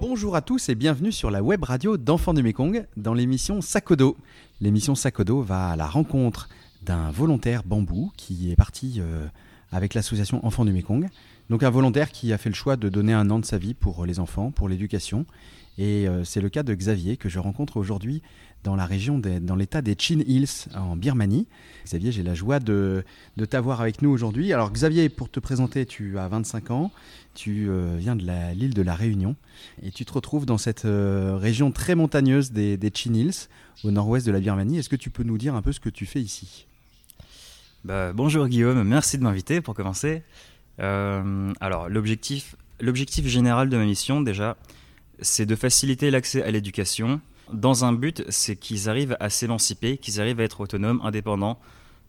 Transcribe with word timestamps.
Bonjour 0.00 0.36
à 0.36 0.40
tous 0.40 0.70
et 0.70 0.74
bienvenue 0.74 1.12
sur 1.12 1.30
la 1.30 1.42
web 1.42 1.62
radio 1.62 1.98
d'Enfants 1.98 2.32
du 2.32 2.42
Mekong 2.42 2.86
dans 2.96 3.12
l'émission 3.12 3.60
Sakodo. 3.60 4.16
L'émission 4.62 4.94
Sakodo 4.94 5.42
va 5.42 5.68
à 5.68 5.76
la 5.76 5.86
rencontre 5.86 6.48
d'un 6.80 7.10
volontaire 7.10 7.62
bambou 7.62 8.10
qui 8.16 8.50
est 8.50 8.56
parti 8.56 9.00
euh, 9.00 9.26
avec 9.70 9.92
l'association 9.92 10.44
Enfants 10.46 10.64
du 10.64 10.72
Mekong. 10.72 11.10
Donc 11.50 11.62
un 11.62 11.70
volontaire 11.70 12.10
qui 12.10 12.32
a 12.32 12.38
fait 12.38 12.48
le 12.48 12.54
choix 12.54 12.76
de 12.76 12.88
donner 12.88 13.12
un 13.12 13.30
an 13.30 13.38
de 13.38 13.44
sa 13.44 13.58
vie 13.58 13.74
pour 13.74 14.06
les 14.06 14.18
enfants, 14.18 14.50
pour 14.50 14.68
l'éducation. 14.68 15.26
Et 15.76 16.06
euh, 16.08 16.24
c'est 16.24 16.40
le 16.40 16.48
cas 16.48 16.62
de 16.62 16.72
Xavier 16.74 17.16
que 17.16 17.28
je 17.28 17.38
rencontre 17.38 17.76
aujourd'hui 17.76 18.22
dans 18.62 18.76
la 18.76 18.86
région, 18.86 19.18
des- 19.18 19.40
dans 19.40 19.56
l'état 19.56 19.82
des 19.82 19.94
Chin 19.98 20.20
Hills 20.26 20.68
en 20.74 20.96
Birmanie. 20.96 21.46
Xavier, 21.84 22.12
j'ai 22.12 22.22
la 22.22 22.34
joie 22.34 22.60
de, 22.60 23.04
de 23.36 23.44
t'avoir 23.44 23.80
avec 23.82 24.00
nous 24.00 24.08
aujourd'hui. 24.08 24.52
Alors 24.52 24.70
Xavier, 24.72 25.08
pour 25.10 25.28
te 25.30 25.40
présenter, 25.40 25.84
tu 25.84 26.18
as 26.18 26.28
25 26.28 26.70
ans, 26.70 26.92
tu 27.34 27.66
euh, 27.68 27.96
viens 27.98 28.16
de 28.16 28.24
l'île 28.54 28.72
de 28.72 28.82
la 28.82 28.94
Réunion 28.94 29.34
et 29.82 29.90
tu 29.90 30.04
te 30.06 30.12
retrouves 30.12 30.46
dans 30.46 30.58
cette 30.58 30.84
euh, 30.86 31.36
région 31.36 31.72
très 31.72 31.94
montagneuse 31.96 32.52
des, 32.52 32.76
des 32.78 32.90
Chin 32.94 33.12
Hills 33.12 33.48
au 33.82 33.90
nord-ouest 33.90 34.24
de 34.24 34.32
la 34.32 34.40
Birmanie. 34.40 34.78
Est-ce 34.78 34.88
que 34.88 34.96
tu 34.96 35.10
peux 35.10 35.24
nous 35.24 35.36
dire 35.38 35.54
un 35.56 35.60
peu 35.60 35.72
ce 35.72 35.80
que 35.80 35.90
tu 35.90 36.06
fais 36.06 36.22
ici? 36.22 36.66
Bah, 37.84 38.12
bonjour 38.14 38.48
Guillaume, 38.48 38.82
merci 38.84 39.18
de 39.18 39.22
m'inviter 39.24 39.60
pour 39.60 39.74
commencer. 39.74 40.22
Euh, 40.80 41.52
alors 41.60 41.88
l'objectif, 41.88 42.56
l'objectif 42.80 43.26
général 43.26 43.68
de 43.68 43.76
ma 43.76 43.84
mission 43.84 44.20
déjà, 44.20 44.56
c'est 45.20 45.46
de 45.46 45.54
faciliter 45.54 46.10
l'accès 46.10 46.42
à 46.42 46.50
l'éducation 46.50 47.20
dans 47.52 47.84
un 47.84 47.92
but, 47.92 48.24
c'est 48.28 48.56
qu'ils 48.56 48.88
arrivent 48.88 49.16
à 49.20 49.30
s'émanciper, 49.30 49.98
qu'ils 49.98 50.20
arrivent 50.20 50.40
à 50.40 50.44
être 50.44 50.60
autonomes, 50.60 51.00
indépendants 51.04 51.58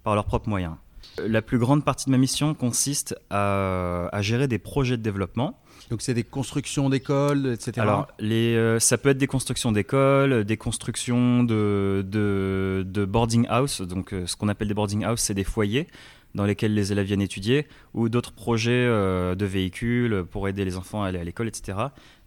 par 0.03 0.15
leurs 0.15 0.25
propres 0.25 0.49
moyens. 0.49 0.75
La 1.17 1.41
plus 1.41 1.57
grande 1.57 1.85
partie 1.85 2.05
de 2.05 2.11
ma 2.11 2.17
mission 2.17 2.53
consiste 2.53 3.15
à, 3.29 4.09
à 4.11 4.21
gérer 4.21 4.47
des 4.47 4.59
projets 4.59 4.97
de 4.97 5.01
développement. 5.01 5.59
Donc 5.89 6.01
c'est 6.01 6.13
des 6.13 6.23
constructions 6.23 6.89
d'écoles, 6.89 7.53
etc. 7.53 7.73
Alors, 7.77 8.07
les, 8.19 8.55
euh, 8.55 8.79
ça 8.79 8.97
peut 8.97 9.09
être 9.09 9.17
des 9.17 9.27
constructions 9.27 9.71
d'écoles, 9.71 10.43
des 10.43 10.57
constructions 10.57 11.43
de, 11.43 12.03
de, 12.07 12.83
de 12.87 13.05
boarding 13.05 13.45
house. 13.49 13.81
Donc, 13.81 14.13
euh, 14.13 14.25
ce 14.25 14.35
qu'on 14.35 14.47
appelle 14.47 14.67
des 14.67 14.73
boarding 14.73 15.03
house, 15.03 15.21
c'est 15.21 15.33
des 15.33 15.43
foyers 15.43 15.87
dans 16.35 16.45
lesquels 16.45 16.73
les 16.73 16.91
élèves 16.91 17.07
viennent 17.07 17.21
étudier, 17.21 17.65
ou 17.93 18.09
d'autres 18.09 18.33
projets 18.33 18.71
euh, 18.73 19.35
de 19.35 19.45
véhicules 19.45 20.25
pour 20.29 20.47
aider 20.47 20.65
les 20.65 20.75
enfants 20.75 21.01
à 21.01 21.07
aller 21.07 21.19
à 21.19 21.23
l'école, 21.23 21.47
etc. 21.47 21.77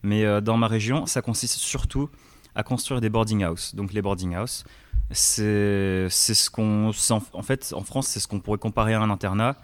Mais 0.02 0.24
euh, 0.24 0.40
dans 0.40 0.56
ma 0.56 0.66
région, 0.66 1.06
ça 1.06 1.22
consiste 1.22 1.56
surtout 1.56 2.08
à 2.54 2.62
construire 2.62 3.00
des 3.00 3.10
boarding 3.10 3.44
house. 3.44 3.74
Donc, 3.74 3.92
les 3.92 4.00
boarding 4.02 4.34
house, 4.34 4.64
c'est 5.10 6.08
ce 6.08 6.50
qu'on. 6.50 6.90
En, 7.10 7.42
fait, 7.42 7.72
en 7.76 7.82
France, 7.82 8.08
c'est 8.08 8.18
ce 8.18 8.26
qu'on 8.26 8.40
pourrait 8.40 8.58
comparer 8.58 8.94
à 8.94 9.00
un 9.00 9.10
internat. 9.10 9.56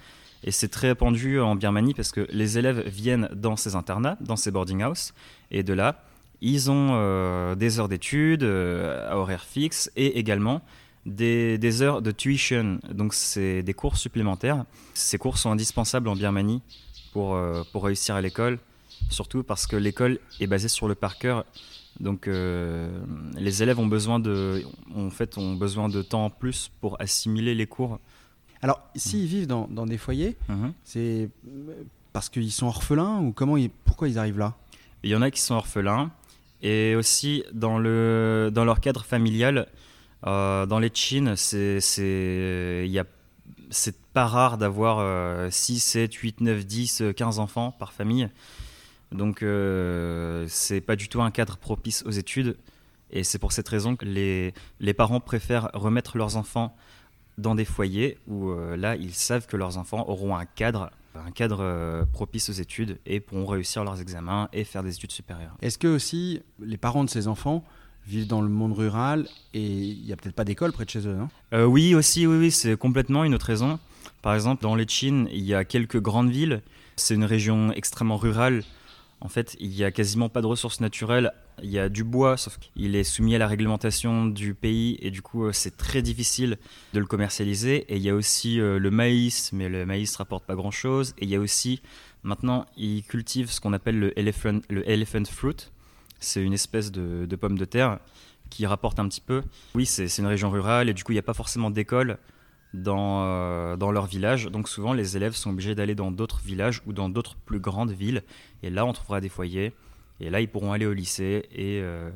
Et 0.46 0.50
c'est 0.50 0.68
très 0.68 0.88
répandu 0.88 1.40
en 1.40 1.56
Birmanie 1.56 1.94
parce 1.94 2.12
que 2.12 2.26
les 2.30 2.58
élèves 2.58 2.86
viennent 2.86 3.30
dans 3.34 3.56
ces 3.56 3.76
internats, 3.76 4.18
dans 4.20 4.36
ces 4.36 4.50
boarding 4.50 4.82
house, 4.82 5.14
et 5.50 5.62
de 5.62 5.72
là, 5.72 6.04
ils 6.42 6.70
ont 6.70 6.90
euh, 6.92 7.54
des 7.54 7.80
heures 7.80 7.88
d'études 7.88 8.44
à 8.44 9.16
horaire 9.16 9.44
fixe 9.44 9.90
et 9.96 10.18
également 10.18 10.60
des, 11.06 11.58
des 11.58 11.82
heures 11.82 12.02
de 12.02 12.10
tuition. 12.10 12.78
Donc, 12.90 13.14
c'est 13.14 13.62
des 13.62 13.74
cours 13.74 13.96
supplémentaires. 13.96 14.64
Ces 14.94 15.18
cours 15.18 15.38
sont 15.38 15.50
indispensables 15.50 16.08
en 16.08 16.16
Birmanie 16.16 16.62
pour, 17.12 17.34
euh, 17.34 17.62
pour 17.72 17.84
réussir 17.84 18.14
à 18.14 18.20
l'école, 18.20 18.58
surtout 19.10 19.42
parce 19.42 19.66
que 19.66 19.76
l'école 19.76 20.18
est 20.40 20.46
basée 20.46 20.68
sur 20.68 20.88
le 20.88 20.94
par 20.94 21.18
cœur. 21.18 21.44
Donc, 22.00 22.26
euh, 22.26 22.88
les 23.36 23.62
élèves 23.62 23.78
ont 23.78 23.86
besoin, 23.86 24.18
de, 24.18 24.62
en 24.94 25.10
fait, 25.10 25.38
ont 25.38 25.54
besoin 25.54 25.88
de 25.88 26.02
temps 26.02 26.24
en 26.24 26.30
plus 26.30 26.70
pour 26.80 27.00
assimiler 27.00 27.54
les 27.54 27.66
cours. 27.66 28.00
Alors 28.62 28.80
s'ils 28.96 29.26
vivent 29.26 29.46
dans, 29.46 29.68
dans 29.68 29.84
des 29.84 29.98
foyers, 29.98 30.36
Mhm. 30.48 30.72
c'est 30.84 31.28
euh, 31.46 31.82
parce 32.14 32.30
qu'ils 32.30 32.50
sont 32.50 32.66
orphelins 32.66 33.20
ou 33.20 33.30
comment 33.32 33.58
ils, 33.58 33.68
pourquoi 33.68 34.08
ils 34.08 34.18
arrivent 34.18 34.38
là? 34.38 34.54
Il 35.02 35.10
y 35.10 35.14
en 35.14 35.20
a 35.20 35.30
qui 35.30 35.40
sont 35.42 35.54
orphelins. 35.54 36.10
Et 36.62 36.94
aussi, 36.96 37.44
dans, 37.52 37.78
le, 37.78 38.50
dans 38.52 38.64
leur 38.64 38.80
cadre 38.80 39.04
familial, 39.04 39.68
dans 40.24 40.78
les 40.78 40.90
Chines, 40.92 41.36
c'est, 41.36 41.80
pas 44.12 44.26
rare 44.26 44.58
d'avoir 44.58 44.98
euh, 45.00 45.48
6, 45.50 45.80
7, 45.80 46.14
8, 46.14 46.40
9, 46.40 46.64
10, 46.64 47.00
euh, 47.00 47.12
15 47.12 47.38
enfants 47.38 47.72
par 47.72 47.92
famille. 47.92 48.28
Donc, 49.12 49.42
euh, 49.42 50.46
c'est 50.48 50.80
pas 50.80 50.96
du 50.96 51.08
tout 51.08 51.22
un 51.22 51.30
cadre 51.30 51.56
propice 51.56 52.02
aux 52.06 52.10
études. 52.10 52.56
Et 53.10 53.22
c'est 53.22 53.38
pour 53.38 53.52
cette 53.52 53.68
raison 53.68 53.96
que 53.96 54.04
les, 54.04 54.54
les 54.80 54.94
parents 54.94 55.20
préfèrent 55.20 55.70
remettre 55.72 56.16
leurs 56.16 56.36
enfants 56.36 56.76
dans 57.38 57.54
des 57.54 57.64
foyers 57.64 58.18
où 58.26 58.50
euh, 58.50 58.76
là, 58.76 58.96
ils 58.96 59.14
savent 59.14 59.46
que 59.46 59.56
leurs 59.56 59.78
enfants 59.78 60.04
auront 60.08 60.36
un 60.36 60.46
cadre, 60.46 60.90
un 61.14 61.30
cadre 61.30 61.58
euh, 61.60 62.04
propice 62.04 62.48
aux 62.50 62.54
études 62.54 62.98
et 63.06 63.20
pourront 63.20 63.46
réussir 63.46 63.84
leurs 63.84 64.00
examens 64.00 64.48
et 64.52 64.64
faire 64.64 64.82
des 64.82 64.94
études 64.94 65.12
supérieures. 65.12 65.56
Est-ce 65.60 65.78
que 65.78 65.88
aussi 65.88 66.42
les 66.60 66.76
parents 66.76 67.04
de 67.04 67.10
ces 67.10 67.28
enfants 67.28 67.64
vivent 68.06 68.26
dans 68.26 68.42
le 68.42 68.48
monde 68.48 68.72
rural 68.72 69.26
et 69.54 69.62
il 69.62 70.04
n'y 70.04 70.12
a 70.12 70.16
peut-être 70.16 70.34
pas 70.34 70.44
d'école 70.44 70.72
près 70.72 70.84
de 70.84 70.90
chez 70.90 71.06
eux, 71.06 71.16
Euh, 71.52 71.64
oui, 71.64 71.94
aussi, 71.94 72.26
oui, 72.26 72.36
oui, 72.36 72.50
c'est 72.50 72.76
complètement 72.76 73.24
une 73.24 73.34
autre 73.34 73.46
raison. 73.46 73.78
Par 74.22 74.34
exemple, 74.34 74.62
dans 74.62 74.74
les 74.74 74.86
Chines, 74.88 75.28
il 75.32 75.44
y 75.44 75.54
a 75.54 75.64
quelques 75.64 76.00
grandes 76.00 76.30
villes. 76.30 76.62
C'est 76.96 77.14
une 77.14 77.24
région 77.24 77.72
extrêmement 77.72 78.16
rurale. 78.16 78.62
En 79.20 79.28
fait, 79.28 79.56
il 79.58 79.70
n'y 79.70 79.84
a 79.84 79.90
quasiment 79.90 80.28
pas 80.28 80.42
de 80.42 80.46
ressources 80.46 80.80
naturelles. 80.80 81.32
Il 81.62 81.70
y 81.70 81.78
a 81.78 81.88
du 81.88 82.04
bois, 82.04 82.36
sauf 82.36 82.58
qu'il 82.58 82.94
est 82.96 83.04
soumis 83.04 83.34
à 83.34 83.38
la 83.38 83.46
réglementation 83.46 84.26
du 84.26 84.54
pays 84.54 84.98
et 85.00 85.10
du 85.10 85.22
coup, 85.22 85.44
euh, 85.44 85.52
c'est 85.52 85.76
très 85.76 86.02
difficile 86.02 86.58
de 86.92 86.98
le 87.00 87.06
commercialiser. 87.06 87.86
Et 87.88 87.96
il 87.96 88.02
y 88.02 88.10
a 88.10 88.14
aussi 88.14 88.60
euh, 88.60 88.78
le 88.78 88.90
maïs, 88.90 89.52
mais 89.52 89.68
le 89.68 89.86
maïs 89.86 90.14
rapporte 90.16 90.44
pas 90.44 90.54
grand-chose. 90.54 91.14
Et 91.18 91.24
il 91.24 91.30
y 91.30 91.36
a 91.36 91.40
aussi, 91.40 91.80
maintenant, 92.22 92.66
ils 92.76 93.02
cultivent 93.02 93.50
ce 93.50 93.60
qu'on 93.60 93.72
appelle 93.72 93.98
le 93.98 94.18
elephant, 94.18 94.60
le 94.68 94.88
elephant 94.88 95.24
fruit. 95.24 95.70
C'est 96.24 96.42
une 96.42 96.52
espèce 96.52 96.90
de, 96.92 97.26
de 97.26 97.36
pomme 97.36 97.58
de 97.58 97.64
terre 97.64 97.98
qui 98.50 98.66
rapporte 98.66 98.98
un 99.00 99.08
petit 99.08 99.20
peu. 99.20 99.42
Oui, 99.74 99.86
c'est 99.86 100.06
une 100.18 100.26
région 100.26 100.50
rurale 100.50 100.88
et 100.88 100.94
du 100.94 101.02
coup, 101.04 101.12
il 101.12 101.16
n'y 101.16 101.20
a 101.20 101.22
pas 101.22 101.34
forcément 101.34 101.70
d'école 101.70 102.18
dans, 102.72 103.22
euh, 103.24 103.76
dans 103.76 103.90
leur 103.92 104.06
village. 104.06 104.46
Donc 104.46 104.68
souvent, 104.68 104.92
les 104.92 105.16
élèves 105.16 105.34
sont 105.34 105.50
obligés 105.50 105.74
d'aller 105.74 105.94
dans 105.94 106.10
d'autres 106.10 106.40
villages 106.44 106.82
ou 106.86 106.92
dans 106.92 107.08
d'autres 107.08 107.36
plus 107.46 107.60
grandes 107.60 107.92
villes. 107.92 108.22
Et 108.62 108.70
là, 108.70 108.84
on 108.84 108.92
trouvera 108.92 109.20
des 109.20 109.28
foyers. 109.28 109.72
Et 110.20 110.30
là, 110.30 110.40
ils 110.40 110.48
pourront 110.48 110.72
aller 110.72 110.86
au 110.86 110.92
lycée 110.92 111.44
et, 111.52 111.80
euh, 111.82 112.08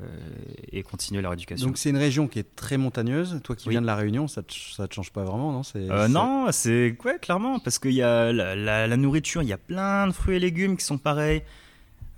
et 0.70 0.84
continuer 0.84 1.20
leur 1.20 1.32
éducation. 1.32 1.66
Donc 1.66 1.78
c'est 1.78 1.90
une 1.90 1.96
région 1.96 2.28
qui 2.28 2.38
est 2.38 2.54
très 2.54 2.76
montagneuse. 2.76 3.40
Toi 3.42 3.56
qui 3.56 3.66
Oui. 3.68 3.72
viens 3.74 3.80
de 3.82 3.86
la 3.86 3.96
Réunion, 3.96 4.28
ça 4.28 4.42
te, 4.44 4.52
ça 4.54 4.86
te 4.86 4.94
change 4.94 5.10
pas 5.12 5.24
vraiment, 5.24 5.50
non? 5.50 5.64
C'est- 5.64 5.90
Euh, 5.90 6.06
non, 6.06 6.46
c'est 6.52 6.96
ouais, 7.04 7.18
clairement, 7.20 7.58
parce 7.58 7.80
qu'il 7.80 7.92
y 7.94 8.02
a 8.02 8.32
la, 8.32 8.54
la- 8.54 8.86
la 8.86 8.96
nourriture, 8.96 9.42
il 9.42 9.48
y 9.48 9.52
a 9.52 9.58
plein 9.58 10.06
de 10.06 10.12
fruits 10.12 10.36
et 10.36 10.38
légumes 10.38 10.76
qui 10.76 10.84
sont 10.84 10.96
pareils. 10.98 11.42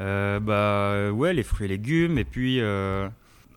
Euh, 0.00 0.40
bah 0.40 1.12
ouais, 1.12 1.34
les 1.34 1.42
fruits 1.42 1.66
et 1.66 1.68
légumes, 1.68 2.16
et 2.18 2.24
puis 2.24 2.60
euh, 2.60 3.08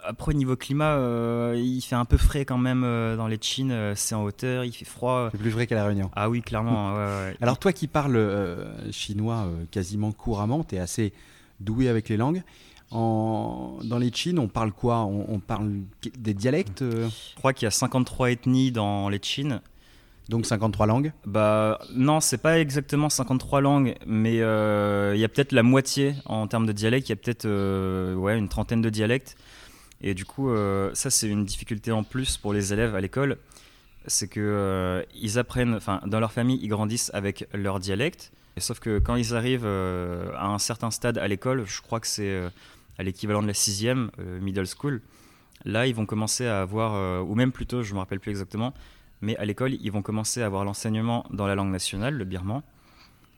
après 0.04 0.32
au 0.32 0.34
niveau 0.36 0.56
climat, 0.58 0.96
euh, 0.98 1.56
il 1.58 1.82
fait 1.82 1.96
un 1.96 2.06
peu 2.06 2.18
frais 2.18 2.44
quand 2.44 2.58
même 2.58 2.84
euh, 2.84 3.16
dans 3.16 3.28
les 3.28 3.38
Chines, 3.40 3.72
euh, 3.72 3.94
c'est 3.96 4.14
en 4.16 4.24
hauteur, 4.24 4.66
il 4.66 4.74
fait 4.74 4.84
froid. 4.86 5.30
C'est 5.32 5.38
plus 5.38 5.50
vrai 5.52 5.68
qu'à 5.68 5.76
la 5.76 5.86
Réunion. 5.86 6.12
Ah 6.16 6.30
oui, 6.30 6.42
clairement, 6.42 6.92
ouais, 6.96 6.98
ouais. 6.98 7.38
Alors 7.42 7.58
toi 7.60 7.72
qui 7.72 7.88
parles 7.88 8.20
chinois 8.92 9.48
quasiment 9.72 10.12
couramment, 10.12 10.64
tu 10.64 10.76
es 10.76 10.80
assez 10.80 11.14
doué 11.62 11.88
avec 11.88 12.10
les 12.10 12.18
langues. 12.18 12.44
En- 12.92 13.80
dans 13.86 13.98
les 13.98 14.12
Chines, 14.14 14.38
on 14.38 14.48
parle 14.48 14.72
quoi? 14.72 15.00
On, 15.06 15.26
on 15.30 15.40
parle 15.40 15.72
des 16.18 16.34
dialectes, 16.34 16.84
Je 16.84 17.36
crois 17.36 17.54
qu'il 17.54 17.66
y 17.66 17.68
a 17.68 17.72
53 17.72 18.32
ethnies 18.32 18.72
dans 18.72 19.10
les 19.10 19.20
Chines. 19.22 19.62
Donc 20.30 20.46
53 20.46 20.86
langues. 20.86 21.12
Bah 21.26 21.80
non, 21.94 22.22
c'est 22.22 22.38
pas 22.38 22.60
exactement 22.60 23.10
53 23.10 23.62
langues, 23.62 23.96
mais 24.06 24.42
euh, 24.42 25.14
il 25.16 25.20
y 25.20 25.24
a 25.24 25.30
peut-être 25.30 25.52
la 25.52 25.64
moitié 25.64 26.16
en 26.26 26.48
termes 26.48 26.66
de 26.66 26.72
dialectes, 26.72 27.10
il 27.10 27.12
y 27.12 27.14
a 27.14 27.18
peut-être 27.18 27.46
euh, 27.46 28.16
ouais, 28.16 28.38
une 28.38 28.50
trentaine 28.50 28.82
de 28.82 28.90
dialectes. 28.90 29.36
Et 30.02 30.14
du 30.14 30.26
coup, 30.26 30.50
euh, 30.50 30.92
ça 30.94 31.10
c'est 31.10 31.28
une 31.28 31.46
difficulté 31.46 31.92
en 31.92 32.04
plus 32.04 32.38
pour 32.38 32.54
les 32.54 32.74
élèves 32.74 32.96
à 32.96 33.02
l'école, 33.02 33.38
c'est 34.08 34.28
que 34.28 35.06
ils 35.14 35.40
apprennent, 35.40 35.76
enfin 35.76 36.02
dans 36.06 36.20
leur 36.20 36.32
famille, 36.32 36.60
ils 36.62 36.68
grandissent 36.70 37.12
avec 37.14 37.48
leur 37.54 37.80
dialecte, 37.80 38.32
sauf 38.58 38.80
que 38.80 39.00
quand 39.00 39.16
ils 39.16 39.34
arrivent 39.34 39.66
à 39.66 40.46
un 40.46 40.60
certain 40.60 40.92
stade 40.92 41.18
à 41.18 41.28
l'école, 41.28 41.64
je 41.66 41.82
crois 41.82 42.02
que 42.02 42.08
c'est 42.08 42.42
à 42.98 43.04
l'équivalent 43.04 43.42
de 43.42 43.48
la 43.48 43.54
sixième, 43.54 44.12
middle 44.42 44.68
school, 44.68 45.02
là 45.64 45.88
ils 45.88 45.96
vont 45.96 46.06
commencer 46.06 46.48
à 46.48 46.62
avoir, 46.62 47.26
ou 47.26 47.34
même 47.36 47.54
plutôt, 47.54 47.82
je 47.82 47.94
me 47.94 48.00
rappelle 48.00 48.20
plus 48.20 48.32
exactement, 48.32 48.74
mais 49.24 49.38
à 49.38 49.46
l'école, 49.46 49.74
ils 49.74 49.92
vont 49.92 50.02
commencer 50.02 50.42
à 50.42 50.46
avoir 50.46 50.66
l'enseignement 50.66 51.26
dans 51.32 51.48
la 51.48 51.56
langue 51.56 51.72
nationale, 51.72 52.14
le 52.14 52.26
birman. 52.26 52.62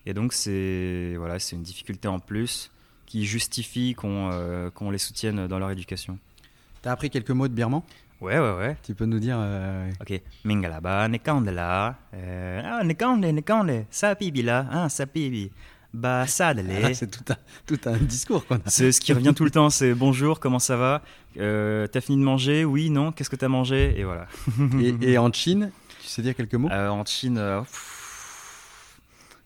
Et 0.07 0.13
donc, 0.13 0.33
c'est 0.33 1.13
voilà, 1.17 1.37
c'est 1.39 1.55
une 1.55 1.61
difficulté 1.61 2.07
en 2.07 2.19
plus 2.19 2.71
qui 3.05 3.25
justifie 3.25 3.93
qu'on 3.93 4.31
euh, 4.33 4.71
qu'on 4.71 4.89
les 4.89 4.97
soutienne 4.97 5.47
dans 5.47 5.59
leur 5.59 5.69
éducation. 5.69 6.17
Tu 6.81 6.89
as 6.89 6.91
appris 6.91 7.09
quelques 7.11 7.29
mots 7.29 7.47
de 7.47 7.53
birman? 7.53 7.81
Ouais, 8.19 8.39
ouais, 8.39 8.55
ouais. 8.57 8.77
Tu 8.81 8.95
peux 8.95 9.05
nous 9.05 9.19
dire 9.19 9.37
euh, 9.39 9.91
Ok. 10.01 10.19
Mingalaba, 10.43 11.07
nekandela, 11.07 11.95
euh, 12.15 12.61
ah, 12.65 12.83
nekande, 12.83 13.25
nekande, 13.25 13.85
sapibila, 13.91 14.65
ah, 14.71 14.89
sapibi, 14.89 15.51
ba 15.95 16.27
sadele. 16.27 16.71
ah, 16.83 16.93
C'est 16.93 17.09
tout 17.09 17.23
un, 17.31 17.37
tout 17.65 17.79
un 17.85 17.97
discours 17.97 18.45
qu'on 18.45 18.55
a. 18.55 18.59
C'est 18.67 18.91
ce 18.91 19.01
qui 19.01 19.13
revient 19.13 19.33
tout 19.35 19.43
le 19.45 19.51
temps, 19.51 19.69
c'est 19.69 19.93
bonjour, 19.93 20.39
comment 20.39 20.59
ça 20.59 20.77
va? 20.77 21.01
Euh, 21.37 21.87
T'as 21.87 22.01
fini 22.01 22.17
de 22.17 22.23
manger? 22.23 22.65
Oui, 22.65 22.89
non 22.89 23.11
Qu'est-ce 23.11 23.29
que 23.29 23.35
t'as 23.35 23.47
mangé? 23.47 23.99
Et 23.99 24.03
voilà. 24.03 24.27
Et, 24.79 25.11
et 25.13 25.17
en 25.17 25.31
Chine, 25.31 25.71
tu 26.01 26.07
sais 26.07 26.21
dire 26.21 26.35
quelques 26.35 26.55
mots? 26.55 26.69
Euh, 26.71 26.89
en 26.89 27.03
Chine, 27.05 27.37
euh, 27.37 27.61
pff, 27.61 28.99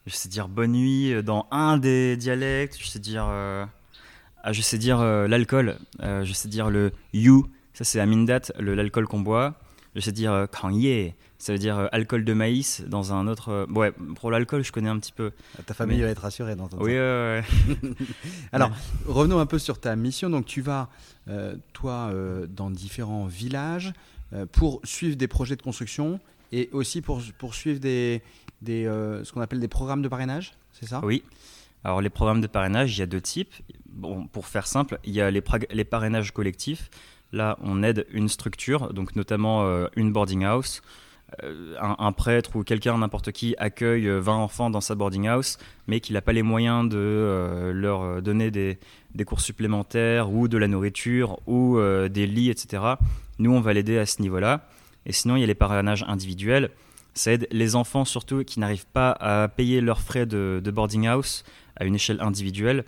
je 0.08 0.14
sais 0.14 0.30
dire 0.30 0.48
bonne 0.48 0.72
nuit 0.74 1.24
dans 1.24 1.48
un 1.52 1.78
des 1.78 2.18
dialectes, 2.18 2.78
je 2.80 2.88
sais 2.88 3.00
dire, 3.00 3.26
ah, 3.26 4.52
je 4.52 4.62
sais 4.62 4.78
dire 4.78 5.02
l'alcool, 5.04 5.78
je 6.02 6.32
sais 6.34 6.48
dire 6.50 6.70
le 6.70 6.92
you, 7.14 7.48
ça 7.74 7.84
c'est 7.84 8.00
Amindat, 8.00 8.42
l'alcool 8.60 9.08
qu'on 9.08 9.20
boit. 9.22 9.56
Je 9.96 10.02
sais 10.02 10.12
dire 10.12 10.48
Kanye, 10.52 11.16
ça 11.40 11.54
veut 11.54 11.58
dire 11.58 11.90
alcool 11.92 12.24
de 12.24 12.34
maïs 12.34 12.84
dans 12.86 13.14
un 13.14 13.28
autre. 13.28 13.66
ouais, 13.74 13.92
pour 14.16 14.30
l'alcool, 14.30 14.64
je 14.64 14.72
connais 14.72 14.90
un 14.90 15.00
petit 15.00 15.12
peu. 15.12 15.32
Ta 15.66 15.74
famille 15.74 16.02
va 16.02 16.10
être 16.10 16.22
rassurée 16.22 16.56
d'entendre 16.56 16.84
oui. 16.84 16.94
Oui, 16.94 17.96
Alors, 18.52 18.72
revenons 19.08 19.40
un 19.40 19.46
peu 19.48 19.58
sur 19.58 19.80
ta 19.80 19.96
mission. 19.96 20.30
Donc, 20.30 20.46
tu 20.46 20.62
vas, 20.62 20.90
toi, 21.74 22.12
dans 22.50 22.70
différents 22.70 23.26
villages 23.26 23.94
pour 24.52 24.82
suivre 24.84 25.16
des 25.16 25.28
projets 25.28 25.56
de 25.56 25.62
construction 25.62 26.20
et 26.52 26.70
aussi 26.72 27.02
pour, 27.02 27.22
pour 27.38 27.56
suivre 27.56 27.80
des, 27.80 28.22
des, 28.62 28.86
euh, 28.86 29.24
ce 29.24 29.32
qu'on 29.32 29.42
appelle 29.42 29.60
des 29.60 29.68
programmes 29.68 30.02
de 30.02 30.08
parrainage, 30.08 30.54
c'est 30.74 30.88
ça? 30.88 31.02
Oui. 31.04 31.24
Alors 31.84 32.02
les 32.02 32.10
programmes 32.10 32.42
de 32.42 32.48
parrainage, 32.48 32.98
il 32.98 33.00
y 33.00 33.04
a 33.04 33.06
deux 33.06 33.22
types. 33.22 33.54
Bon, 33.86 34.28
pour 34.28 34.48
faire 34.48 34.68
simple, 34.68 35.00
il 35.06 35.14
y 35.14 35.22
a 35.22 35.32
les, 35.32 35.44
les 35.72 35.86
parrainages 35.86 36.32
collectifs. 36.32 36.90
Là, 37.32 37.58
on 37.62 37.84
aide 37.84 38.06
une 38.12 38.28
structure, 38.28 38.94
donc 38.94 39.16
notamment 39.16 39.64
euh, 39.64 39.88
une 39.96 40.12
boarding 40.12 40.44
house. 40.44 40.82
Euh, 41.44 41.76
un, 41.80 42.12
prêtre 42.12 42.56
ou 42.56 42.64
quelqu'un, 42.64 42.98
n'importe 42.98 43.32
qui, 43.32 43.56
accueille 43.58 44.08
20 44.08 44.34
enfants 44.34 44.70
dans 44.70 44.82
sa 44.82 44.96
boarding 44.96 45.28
house, 45.28 45.58
mais 45.88 46.00
qu'il 46.00 46.14
n'a 46.14 46.22
pas 46.22 46.34
les 46.34 46.44
moyens 46.44 46.90
de 46.90 47.72
leur 47.74 48.22
donner 48.22 48.52
des, 48.52 48.80
des, 49.14 49.26
cours 49.26 49.42
supplémentaires 49.42 50.32
ou 50.32 50.48
de 50.48 50.58
la 50.58 50.68
nourriture 50.68 51.40
ou 51.48 51.80
des 52.10 52.26
lits, 52.26 52.50
etc. 52.50 52.96
Nous, 53.38 53.52
on 53.52 53.62
va 53.62 53.74
l'aider 53.74 53.98
à 53.98 54.06
ce 54.06 54.22
niveau-là. 54.22 54.68
Et 55.06 55.12
sinon, 55.12 55.36
il 55.36 55.42
y 55.42 55.44
a 55.44 55.48
les 55.48 55.56
parrainages 55.56 56.04
individuels. 56.08 56.70
Ça 57.14 57.32
aide 57.32 57.48
les 57.52 57.76
enfants 57.76 58.06
surtout 58.06 58.44
qui 58.44 58.60
n'arrivent 58.60 58.86
pas 58.86 59.12
à 59.12 59.48
payer 59.48 59.82
leurs 59.82 60.02
frais 60.02 60.26
de, 60.26 60.62
boarding 60.72 61.08
house 61.08 61.44
à 61.76 61.86
une 61.86 61.96
échelle 61.96 62.22
individuelle. 62.22 62.86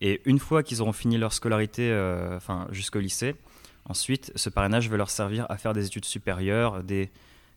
Et 0.00 0.20
une 0.24 0.38
fois 0.38 0.62
qu'ils 0.62 0.82
auront 0.82 0.92
fini 0.92 1.18
leur 1.18 1.32
scolarité, 1.32 1.90
euh, 1.90 2.36
enfin 2.36 2.68
jusqu'au 2.70 3.00
lycée, 3.00 3.34
ensuite, 3.86 4.32
ce 4.36 4.50
parrainage 4.50 4.88
va 4.88 4.96
leur 4.96 5.10
servir 5.10 5.46
à 5.48 5.56
faire 5.56 5.72
des 5.72 5.86
études 5.86 6.04
supérieures, 6.04 6.82
des, 6.82 7.10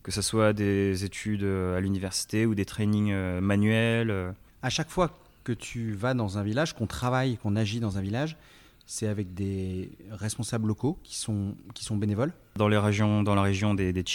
que 0.08 0.14
ce 0.14 0.22
soit 0.22 0.54
des 0.54 1.04
études 1.04 1.44
euh, 1.44 1.76
à 1.78 1.82
l'université 1.82 2.46
ou 2.46 2.56
des 2.56 2.64
trainings 2.64 3.12
euh, 3.12 3.42
manuels. 3.42 4.34
À 4.62 4.70
chaque 4.70 4.90
fois 4.90 5.12
que 5.44 5.52
tu 5.52 5.92
vas 5.92 6.14
dans 6.14 6.38
un 6.38 6.44
village, 6.44 6.74
qu'on 6.74 6.88
travaille, 6.88 7.36
qu'on 7.36 7.58
agit 7.58 7.82
dans 7.82 7.98
un 7.98 8.02
village, 8.02 8.38
c'est 8.86 9.08
avec 9.08 9.34
des 9.34 9.92
responsables 10.10 10.66
locaux 10.66 10.98
qui 11.04 11.18
sont, 11.18 11.56
qui 11.74 11.84
sont 11.84 11.98
bénévoles 11.98 12.32
dans, 12.56 12.70
les 12.70 12.78
régions, 12.78 13.22
dans 13.22 13.36
la 13.36 13.42
région 13.42 13.74
des, 13.74 13.92
des 13.92 14.06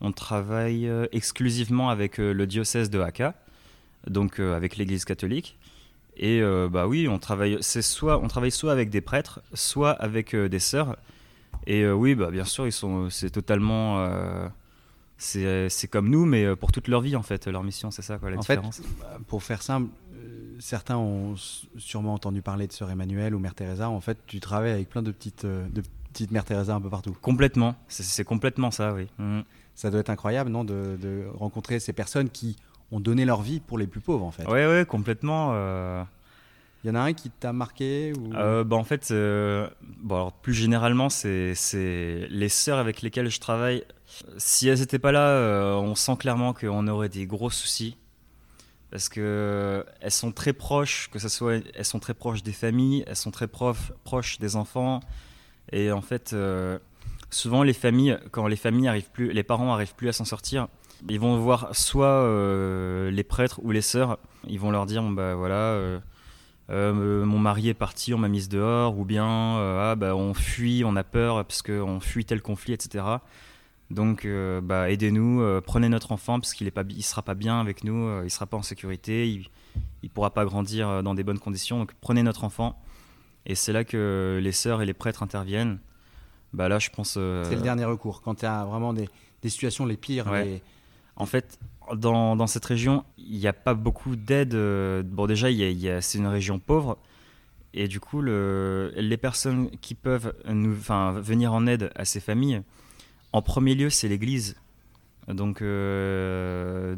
on 0.00 0.12
travaille 0.12 0.86
euh, 0.86 1.06
exclusivement 1.10 1.90
avec 1.90 2.20
euh, 2.20 2.32
le 2.32 2.46
diocèse 2.46 2.88
de 2.88 3.00
Haka, 3.00 3.34
donc 4.06 4.38
euh, 4.38 4.56
avec 4.56 4.76
l'Église 4.76 5.04
catholique. 5.04 5.56
Et 6.18 6.40
bah 6.70 6.86
oui, 6.86 7.08
on 7.08 7.18
travaille, 7.18 7.58
c'est 7.60 7.82
soit 7.82 8.18
on 8.18 8.26
travaille 8.26 8.50
soit 8.50 8.72
avec 8.72 8.88
des 8.88 9.02
prêtres, 9.02 9.42
soit 9.52 9.90
avec 9.90 10.34
des 10.34 10.58
sœurs. 10.58 10.96
Et 11.66 11.86
oui, 11.86 12.14
bah 12.14 12.30
bien 12.30 12.46
sûr, 12.46 12.66
ils 12.66 12.72
sont, 12.72 13.10
c'est 13.10 13.28
totalement, 13.28 13.98
c'est, 15.18 15.88
comme 15.90 16.10
nous, 16.10 16.26
mais 16.26 16.56
pour 16.56 16.72
toute 16.72 16.88
leur 16.88 17.00
vie 17.00 17.16
en 17.16 17.22
fait, 17.22 17.46
leur 17.46 17.62
mission, 17.62 17.90
c'est 17.90 18.02
ça 18.02 18.18
quoi 18.18 18.30
la 18.30 18.36
différence. 18.36 18.78
Fait, 18.78 18.84
pour 19.26 19.42
faire 19.42 19.62
simple, 19.62 19.90
certains 20.58 20.96
ont 20.96 21.34
sûrement 21.76 22.14
entendu 22.14 22.42
parler 22.42 22.66
de 22.66 22.72
Sœur 22.72 22.90
Emmanuel 22.90 23.34
ou 23.34 23.38
Mère 23.38 23.54
Teresa. 23.54 23.88
En 23.88 24.00
fait, 24.00 24.18
tu 24.26 24.40
travailles 24.40 24.72
avec 24.72 24.88
plein 24.88 25.02
de 25.02 25.10
petites, 25.10 25.46
de 25.46 25.82
petites 26.12 26.30
Mère 26.30 26.44
Teresa 26.44 26.74
un 26.74 26.80
peu 26.80 26.90
partout. 26.90 27.16
Complètement, 27.20 27.76
c'est, 27.88 28.24
complètement 28.24 28.70
ça, 28.70 28.92
oui. 28.92 29.06
Mmh 29.18 29.40
ça 29.76 29.90
doit 29.90 30.00
être 30.00 30.10
incroyable, 30.10 30.50
non, 30.50 30.64
de, 30.64 31.26
rencontrer 31.34 31.78
ces 31.78 31.92
personnes 31.92 32.30
qui 32.30 32.56
ont 32.90 32.98
donné 32.98 33.24
leur 33.24 33.42
vie 33.42 33.60
pour 33.60 33.78
les 33.78 33.86
plus 33.86 34.00
pauvres, 34.00 34.24
en 34.24 34.30
fait. 34.30 34.44
Oui, 34.48 34.64
oui, 34.64 34.86
complètement. 34.86 35.50
Euh. 35.52 36.02
Il 36.84 36.88
y 36.88 36.90
en 36.90 36.94
a 36.94 37.00
un 37.00 37.12
qui 37.14 37.30
t'a 37.30 37.52
marqué 37.52 38.12
ou... 38.16 38.32
Euh, 38.34 38.62
bah, 38.62 38.76
En 38.76 38.84
fait, 38.84 39.10
euh, 39.10 39.68
bon, 39.82 40.32
plus 40.42 40.54
généralement, 40.54 41.08
c'est 41.08 41.54
les 42.30 42.48
sœurs 42.48 42.78
avec 42.78 43.02
lesquelles 43.02 43.28
je 43.28 43.40
travaille. 43.40 43.84
Si 44.36 44.68
elles 44.68 44.78
n'étaient 44.78 44.98
pas 44.98 45.12
là, 45.12 45.76
on 45.78 45.94
sent 45.94 46.16
clairement 46.18 46.52
qu'on 46.52 46.86
aurait 46.86 47.08
des 47.08 47.26
gros 47.26 47.50
soucis. 47.50 47.96
Parce 48.90 49.08
que 49.08 49.84
elles 50.00 50.12
sont 50.12 50.30
très 50.30 50.52
proches, 50.52 51.10
que 51.10 51.18
ce 51.18 51.28
soit, 51.28 51.56
elles 51.74 51.84
sont 51.84 51.98
très 51.98 52.14
proches 52.14 52.44
des 52.44 52.52
familles, 52.52 53.02
elles 53.08 53.16
sont 53.16 53.32
très 53.32 53.48
proches 53.48 54.38
des 54.38 54.54
enfants. 54.54 55.00
Et 55.72 55.90
en 55.90 56.02
fait, 56.02 56.36
souvent 57.30 57.62
les 57.62 57.72
familles, 57.72 58.18
quand 58.30 58.46
les 58.46 58.56
familles 58.56 58.88
arrivent 58.88 59.10
plus, 59.10 59.32
les 59.32 59.42
parents 59.42 59.72
arrivent 59.72 59.94
plus 59.94 60.08
à 60.08 60.12
s'en 60.12 60.24
sortir, 60.24 60.68
ils 61.08 61.20
vont 61.20 61.38
voir 61.38 61.74
soit 61.74 62.06
euh, 62.06 63.10
les 63.10 63.24
prêtres 63.24 63.60
ou 63.62 63.70
les 63.70 63.82
sœurs, 63.82 64.18
ils 64.46 64.58
vont 64.58 64.70
leur 64.70 64.86
dire 64.86 65.02
bah 65.02 65.34
voilà, 65.34 66.00
euh, 66.70 66.92
euh, 66.92 67.24
mon 67.24 67.38
mari 67.38 67.68
est 67.68 67.74
parti, 67.74 68.12
on 68.14 68.18
m'a 68.18 68.28
mise 68.28 68.48
dehors, 68.48 68.98
ou 68.98 69.04
bien 69.04 69.26
ah, 69.26 69.94
bah, 69.96 70.16
on 70.16 70.34
fuit, 70.34 70.82
on 70.84 70.96
a 70.96 71.04
peur 71.04 71.44
parce 71.44 71.62
qu'on 71.62 72.00
fuit 72.00 72.24
tel 72.24 72.42
conflit, 72.42 72.72
etc. 72.72 73.04
Donc 73.90 74.26
bah, 74.62 74.90
aidez-nous, 74.90 75.60
prenez 75.62 75.88
notre 75.88 76.12
enfant 76.12 76.40
parce 76.40 76.54
qu'il 76.54 76.70
il 76.90 77.02
sera 77.02 77.22
pas 77.22 77.34
bien 77.34 77.60
avec 77.60 77.84
nous, 77.84 78.22
il 78.24 78.30
sera 78.30 78.46
pas 78.46 78.56
en 78.56 78.62
sécurité, 78.62 79.30
il, 79.30 79.48
il 80.02 80.10
pourra 80.10 80.30
pas 80.30 80.44
grandir 80.44 81.02
dans 81.02 81.14
des 81.14 81.22
bonnes 81.24 81.38
conditions. 81.38 81.78
Donc 81.78 81.92
prenez 82.00 82.22
notre 82.22 82.44
enfant. 82.44 82.80
Et 83.46 83.54
c'est 83.54 83.72
là 83.72 83.84
que 83.84 84.40
les 84.42 84.52
sœurs 84.52 84.82
et 84.82 84.86
les 84.86 84.94
prêtres 84.94 85.22
interviennent. 85.22 85.78
Bah 86.52 86.68
là, 86.68 86.78
je 86.78 86.90
pense. 86.90 87.14
Euh, 87.16 87.44
c'est 87.44 87.54
le 87.54 87.62
dernier 87.62 87.84
recours. 87.84 88.22
Quand 88.22 88.36
tu 88.36 88.46
as 88.46 88.64
vraiment 88.64 88.92
des, 88.92 89.08
des, 89.42 89.48
situations 89.48 89.86
les 89.86 89.96
pires. 89.96 90.26
En 91.18 91.24
fait, 91.24 91.58
dans, 91.94 92.46
cette 92.46 92.64
région, 92.64 93.04
il 93.18 93.38
n'y 93.38 93.46
a 93.46 93.52
pas 93.52 93.74
beaucoup 93.74 94.16
d'aide. 94.16 94.54
Euh, 94.54 95.02
bon, 95.04 95.26
déjà, 95.26 95.48
c'est 96.00 96.18
une 96.18 96.26
région 96.26 96.58
pauvre. 96.58 96.98
Et 97.74 97.88
du 97.88 98.00
coup, 98.00 98.22
le, 98.22 98.92
les 98.96 99.16
personnes 99.16 99.70
qui 99.82 99.94
peuvent 99.94 100.34
venir 100.46 101.52
en 101.52 101.66
aide 101.66 101.90
à 101.94 102.04
ces 102.04 102.20
familles, 102.20 102.62
en 103.32 103.42
premier 103.42 103.74
lieu, 103.74 103.90
c'est 103.90 104.08
l'Église. 104.08 104.56
Donc, 105.28 105.60
euh, 105.60 106.96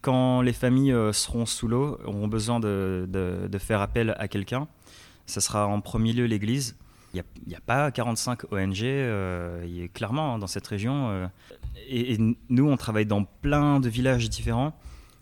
quand 0.00 0.42
les 0.42 0.52
familles 0.52 0.94
seront 1.12 1.46
sous 1.46 1.66
l'eau, 1.66 1.98
auront 2.04 2.28
besoin 2.28 2.60
de, 2.60 3.06
de, 3.08 3.48
de 3.48 3.58
faire 3.58 3.80
appel 3.80 4.14
à 4.18 4.28
quelqu'un, 4.28 4.68
ça 5.26 5.40
sera 5.40 5.66
en 5.66 5.80
premier 5.80 6.12
lieu 6.12 6.26
l'Église. 6.26 6.76
Il 7.14 7.22
n'y 7.46 7.54
a, 7.54 7.60
pas 7.60 7.90
45 7.90 8.52
ONG, 8.52 8.82
euh, 8.82 9.86
clairement, 9.92 10.34
hein, 10.34 10.38
dans 10.38 10.46
cette 10.46 10.66
région. 10.66 11.10
Euh, 11.10 11.26
et, 11.88 12.16
nous, 12.48 12.68
on 12.68 12.76
travaille 12.76 13.04
dans 13.04 13.24
plein 13.24 13.80
de 13.80 13.88
villages 13.88 14.30
différents. 14.30 14.74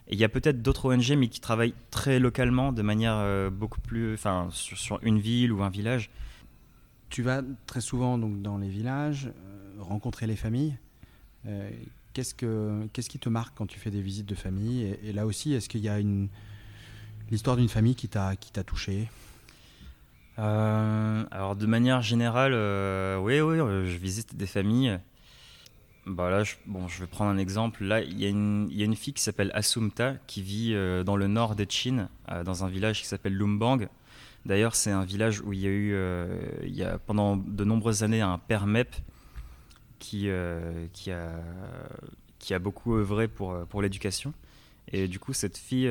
Et 0.06 0.14
il 0.14 0.18
y 0.18 0.24
a 0.24 0.28
peut-être 0.28 0.62
d'autres 0.62 0.94
ONG, 0.94 1.16
mais 1.16 1.28
qui 1.28 1.40
travaillent 1.40 1.74
très 1.90 2.20
localement, 2.20 2.72
de 2.72 2.82
manière 2.82 3.16
euh, 3.16 3.50
beaucoup 3.50 3.80
plus. 3.80 4.14
Enfin, 4.14 4.48
sur, 4.52 5.00
une 5.02 5.18
ville 5.18 5.52
ou 5.52 5.62
un 5.62 5.70
village. 5.70 6.10
Tu 7.08 7.22
vas 7.22 7.42
très 7.66 7.80
souvent 7.80 8.18
donc, 8.18 8.40
dans 8.40 8.58
les 8.58 8.68
villages, 8.68 9.32
rencontrer 9.80 10.28
les 10.28 10.36
familles. 10.36 10.76
qu'est-ce, 12.12 12.34
que, 12.34 12.86
qu'est-ce 12.92 13.10
qui 13.10 13.18
te 13.18 13.28
marque 13.28 13.56
quand 13.56 13.66
tu 13.66 13.80
fais 13.80 13.90
des 13.90 14.00
visites 14.00 14.26
de 14.26 14.36
famille? 14.36 14.84
Et, 14.84 15.08
et 15.08 15.12
là 15.12 15.26
aussi, 15.26 15.54
est-ce 15.54 15.68
qu'il 15.68 15.80
y 15.80 15.88
a 15.88 15.98
une, 15.98 16.28
l'histoire 17.32 17.56
d'une 17.56 17.68
famille 17.68 17.96
qui 17.96 18.08
t'a, 18.08 18.36
qui 18.36 18.52
t'a 18.52 18.62
touché? 18.62 19.08
Alors 20.36 21.56
de 21.56 21.66
manière 21.66 22.02
générale, 22.02 22.52
euh, 22.54 23.18
oui, 23.18 23.40
oui, 23.40 23.58
euh, 23.58 23.86
je 23.86 23.96
visite 23.96 24.36
des 24.36 24.46
familles. 24.46 24.98
Bah 26.06 26.30
là, 26.30 26.44
je, 26.44 26.54
bon, 26.66 26.88
je 26.88 27.00
vais 27.00 27.06
prendre 27.06 27.30
un 27.30 27.38
exemple. 27.38 27.84
Là, 27.84 28.00
il 28.00 28.18
y, 28.18 28.26
a 28.26 28.28
une 28.28 28.96
fille 28.96 29.12
qui 29.12 29.22
s'appelle 29.22 29.50
Asumta 29.54 30.14
qui 30.26 30.42
vit 30.42 30.74
dans 31.04 31.14
le 31.14 31.26
nord 31.26 31.54
de 31.54 31.66
Chine, 31.68 32.08
dans 32.44 32.64
un 32.64 32.68
village 32.68 33.00
qui 33.00 33.06
s'appelle 33.06 33.34
Lumbang. 33.34 33.86
D'ailleurs, 34.46 34.74
c'est 34.74 34.90
un 34.90 35.04
village 35.04 35.42
où 35.42 35.52
il 35.52 35.60
y 35.60 35.66
a 35.66 35.70
eu, 35.70 35.94
il 36.64 36.74
y 36.74 36.82
a 36.82 36.98
pendant 36.98 37.36
de 37.36 37.64
nombreuses 37.64 38.02
années, 38.02 38.22
un 38.22 38.38
père 38.38 38.66
MEP 38.66 38.96
qui, 39.98 40.30
qui, 40.94 41.12
a, 41.12 41.32
qui 42.38 42.54
a 42.54 42.58
beaucoup 42.58 42.96
œuvré 42.96 43.28
pour, 43.28 43.54
pour 43.66 43.82
l'éducation. 43.82 44.32
Et 44.88 45.06
du 45.06 45.20
coup, 45.20 45.34
cette 45.34 45.58
fille, 45.58 45.88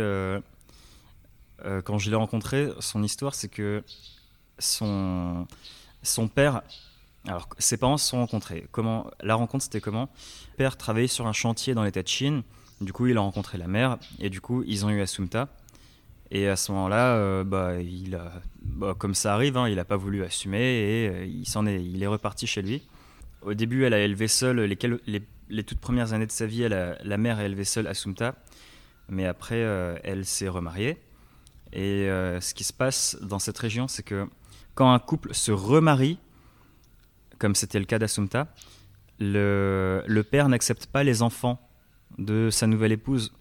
quand 1.61 1.97
je 1.99 2.09
l'ai 2.09 2.15
rencontrée, 2.15 2.69
son 2.79 3.03
histoire, 3.03 3.35
c'est 3.35 3.49
que 3.49 3.83
son, 4.59 5.47
père. 6.33 6.61
Alors, 7.25 7.49
ses 7.57 7.77
parents 7.77 7.97
se 7.97 8.07
sont 8.07 8.17
rencontrés. 8.17 8.67
Comment, 8.71 9.09
la 9.21 9.35
rencontre, 9.35 9.63
c'était 9.63 9.81
comment? 9.81 10.09
Le 10.53 10.57
père 10.57 10.77
travaillait 10.77 11.07
sur 11.07 11.27
un 11.27 11.33
chantier 11.33 11.73
dans 11.73 11.83
l'état 11.83 12.03
de 12.03 12.07
Chine. 12.07 12.43
Du 12.81 12.93
coup, 12.93 13.07
il 13.07 13.17
a 13.17 13.21
rencontré 13.21 13.57
la 13.57 13.67
mère. 13.67 13.97
Et 14.19 14.29
du 14.29 14.41
coup, 14.41 14.63
ils 14.65 14.85
ont 14.85 14.89
eu 14.89 15.01
Asumta. 15.01 15.49
Et 16.31 16.47
à 16.47 16.55
ce 16.55 16.71
moment-là, 16.71 17.15
euh, 17.15 17.43
bah, 17.43 17.73
bah, 18.61 18.95
comme 18.97 19.15
ça 19.15 19.33
arrive, 19.33 19.57
hein, 19.57 19.67
il 19.67 19.75
n'a 19.75 19.85
pas 19.85 19.97
voulu 19.97 20.23
assumer 20.23 20.59
et 20.59 21.09
euh, 21.09 21.25
il, 21.25 21.47
s'en 21.47 21.65
est, 21.65 21.83
il 21.83 22.01
est 22.03 22.07
reparti 22.07 22.45
chez 22.45 22.61
lui. 22.61 22.83
Au 23.41 23.53
début, 23.53 23.85
elle 23.85 23.93
a 23.93 23.99
élevé 23.99 24.27
seule, 24.27 24.59
les, 24.59 25.63
toutes 25.63 25.79
premières 25.79 26.13
années 26.13 26.27
de 26.27 26.31
sa 26.31 26.45
vie, 26.45 26.67
la 26.69 27.17
mère 27.17 27.39
a 27.39 27.45
élevé 27.45 27.63
seule 27.63 27.87
Asumta. 27.87 28.35
Mais 29.07 29.25
après, 29.25 29.55
euh, 29.55 29.97
elle 30.03 30.25
s'est 30.25 30.49
remariée. 30.49 30.97
Et 31.71 32.07
ce 32.41 32.53
qui 32.53 32.63
se 32.63 32.73
passe 32.73 33.17
dans 33.21 33.37
cette 33.37 33.57
région, 33.57 33.87
c'est 33.87 34.01
que 34.01 34.27
quand 34.79 34.93
un 34.93 34.99
couple 34.99 35.33
se 35.33 35.51
remarie, 35.51 36.17
comme 37.37 37.53
c'était 37.53 37.79
le 37.79 37.85
cas 37.85 37.99
d'Assumpta, 37.99 38.47
le, 39.19 40.21
père 40.21 40.47
n'accepte 40.47 40.85
pas 40.85 41.03
les 41.03 41.21
enfants 41.21 41.59
de 42.17 42.49
sa 42.49 42.65
nouvelle 42.65 42.93
épouse. 42.93 43.33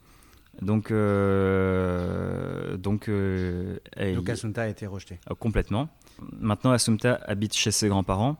Donc, 0.63 0.91
euh, 0.91 2.77
donc, 2.77 3.09
euh, 3.09 3.79
Donc 4.17 4.29
Assunta 4.29 4.63
a 4.63 4.67
été 4.67 4.89
rejetée. 4.89 5.21
euh, 5.31 5.37
complètement. 5.37 5.89
Maintenant, 6.41 6.73
Assumpta 6.73 7.21
habite 7.25 7.55
chez 7.55 7.71
ses 7.71 7.87
grands-parents. 7.87 8.37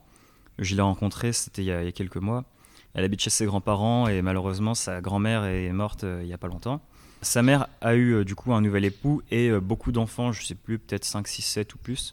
Je 0.59 0.75
l'ai 0.75 0.83
rencontrée, 0.83 1.33
c'était 1.33 1.63
il, 1.63 1.67
y 1.67 1.71
a- 1.71 1.83
il 1.83 1.85
y 1.85 1.89
a 1.89 1.93
quelques 1.93 2.17
mois. 2.17 2.47
Elle 2.95 3.05
habite 3.05 3.21
chez 3.21 3.31
ses 3.31 3.47
grands-parents 3.47 4.09
et 4.09 4.23
malheureusement, 4.23 4.75
sa 4.75 5.01
grand-mère 5.01 5.45
est 5.45 5.71
morte 5.73 6.03
euh, 6.03 6.19
il 6.23 6.27
n'y 6.27 6.33
a 6.33 6.39
pas 6.39 6.49
longtemps. 6.49 6.81
Sa 7.23 7.43
mère 7.43 7.69
a 7.81 7.95
eu 7.95 8.15
euh, 8.15 8.25
du 8.25 8.35
coup 8.35 8.53
un 8.53 8.61
nouvel 8.61 8.85
époux 8.85 9.23
et 9.31 9.51
euh, 9.51 9.61
beaucoup 9.61 9.93
d'enfants, 9.93 10.33
je 10.33 10.45
sais 10.45 10.57
plus, 10.57 10.81
peut-être 10.81 11.05
5, 11.05 11.29
6, 11.29 11.43
7 11.43 11.75
ou 11.77 11.79
plus. 11.79 12.13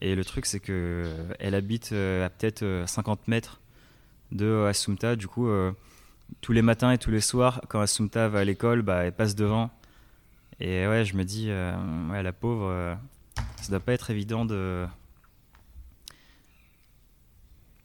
Et 0.00 0.14
le 0.14 0.24
truc, 0.24 0.46
c'est 0.46 0.60
que 0.60 1.02
euh, 1.06 1.34
elle 1.38 1.54
habite 1.54 1.90
euh, 1.92 2.26
à 2.26 2.30
peut-être 2.30 2.62
euh, 2.62 2.86
50 2.86 3.28
mètres 3.28 3.60
de 4.32 4.66
Assumpta. 4.68 5.16
Du 5.16 5.26
coup, 5.26 5.48
euh, 5.48 5.72
tous 6.40 6.52
les 6.52 6.62
matins 6.62 6.90
et 6.92 6.98
tous 6.98 7.10
les 7.10 7.20
soirs, 7.20 7.62
quand 7.68 7.80
Assumpta 7.80 8.28
va 8.28 8.40
à 8.40 8.44
l'école, 8.44 8.82
bah, 8.82 9.04
elle 9.04 9.12
passe 9.12 9.34
devant. 9.34 9.70
Et 10.60 10.86
ouais, 10.86 11.04
je 11.04 11.16
me 11.16 11.24
dis, 11.24 11.46
euh, 11.50 11.74
ouais, 12.10 12.22
la 12.22 12.32
pauvre, 12.32 12.68
euh, 12.70 12.94
ça 13.60 13.68
doit 13.70 13.80
pas 13.80 13.92
être 13.92 14.10
évident 14.10 14.44
de. 14.44 14.86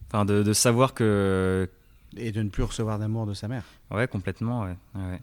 Enfin, 0.08 0.26
de, 0.26 0.44
de 0.44 0.54
savoir 0.54 0.94
que. 0.94 1.70
Et 2.18 2.34
de 2.34 2.42
ne 2.42 2.50
plus 2.50 2.64
recevoir 2.64 3.00
d'amour 3.00 3.26
de 3.26 3.34
sa 3.34 3.48
mère. 3.48 3.64
Ouais, 3.90 4.06
complètement, 4.08 4.64
ouais, 4.64 4.76
ouais. 4.96 5.22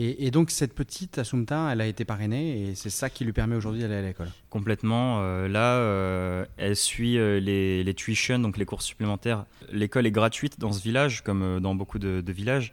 Et, 0.00 0.30
donc 0.30 0.52
cette 0.52 0.74
petite 0.74 1.18
Assunta, 1.18 1.70
elle 1.72 1.80
a 1.80 1.86
été 1.86 2.04
parrainée 2.04 2.68
et 2.68 2.74
c'est 2.76 2.90
ça 2.90 3.10
qui 3.10 3.24
lui 3.24 3.32
permet 3.32 3.56
aujourd'hui 3.56 3.82
d'aller 3.82 3.96
à 3.96 4.02
l'école. 4.02 4.28
Complètement. 4.48 5.22
euh, 5.22 5.48
là, 5.48 5.74
euh, 5.78 6.44
elle 6.56 6.76
suit 6.76 7.18
euh, 7.18 7.40
les, 7.40 7.82
les 7.82 7.94
tuitions, 7.94 8.38
donc 8.38 8.58
les 8.58 8.64
cours 8.64 8.82
supplémentaires. 8.82 9.44
L'école 9.72 10.06
est 10.06 10.12
gratuite 10.12 10.60
dans 10.60 10.72
ce 10.72 10.80
village, 10.80 11.24
comme 11.24 11.58
dans 11.58 11.74
beaucoup 11.74 11.98
de, 11.98 12.22
villages, 12.28 12.72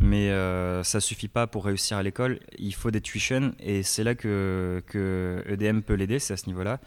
mais 0.00 0.30
ça 0.84 1.00
suffit 1.00 1.28
pas 1.28 1.46
pour 1.46 1.64
réussir 1.64 1.96
à 1.96 2.02
l'école. 2.02 2.40
Il 2.58 2.74
faut 2.74 2.90
des 2.90 3.00
tuitions 3.00 3.54
et 3.58 3.82
c'est 3.82 4.04
là 4.04 4.14
que, 4.14 4.82
que 4.86 5.42
EDM 5.48 5.80
peut 5.80 5.94
l'aider, 5.94 6.18
c'est 6.18 6.34
à 6.34 6.36
ce 6.36 6.46
niveau-là. 6.46 6.78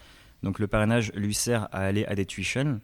Donc 0.43 0.59
le 0.59 0.67
parrainage 0.67 1.11
lui 1.15 1.33
sert 1.33 1.63
à 1.71 1.79
aller 1.79 2.05
à 2.05 2.13
des 2.13 2.25
tuitions 2.25 2.79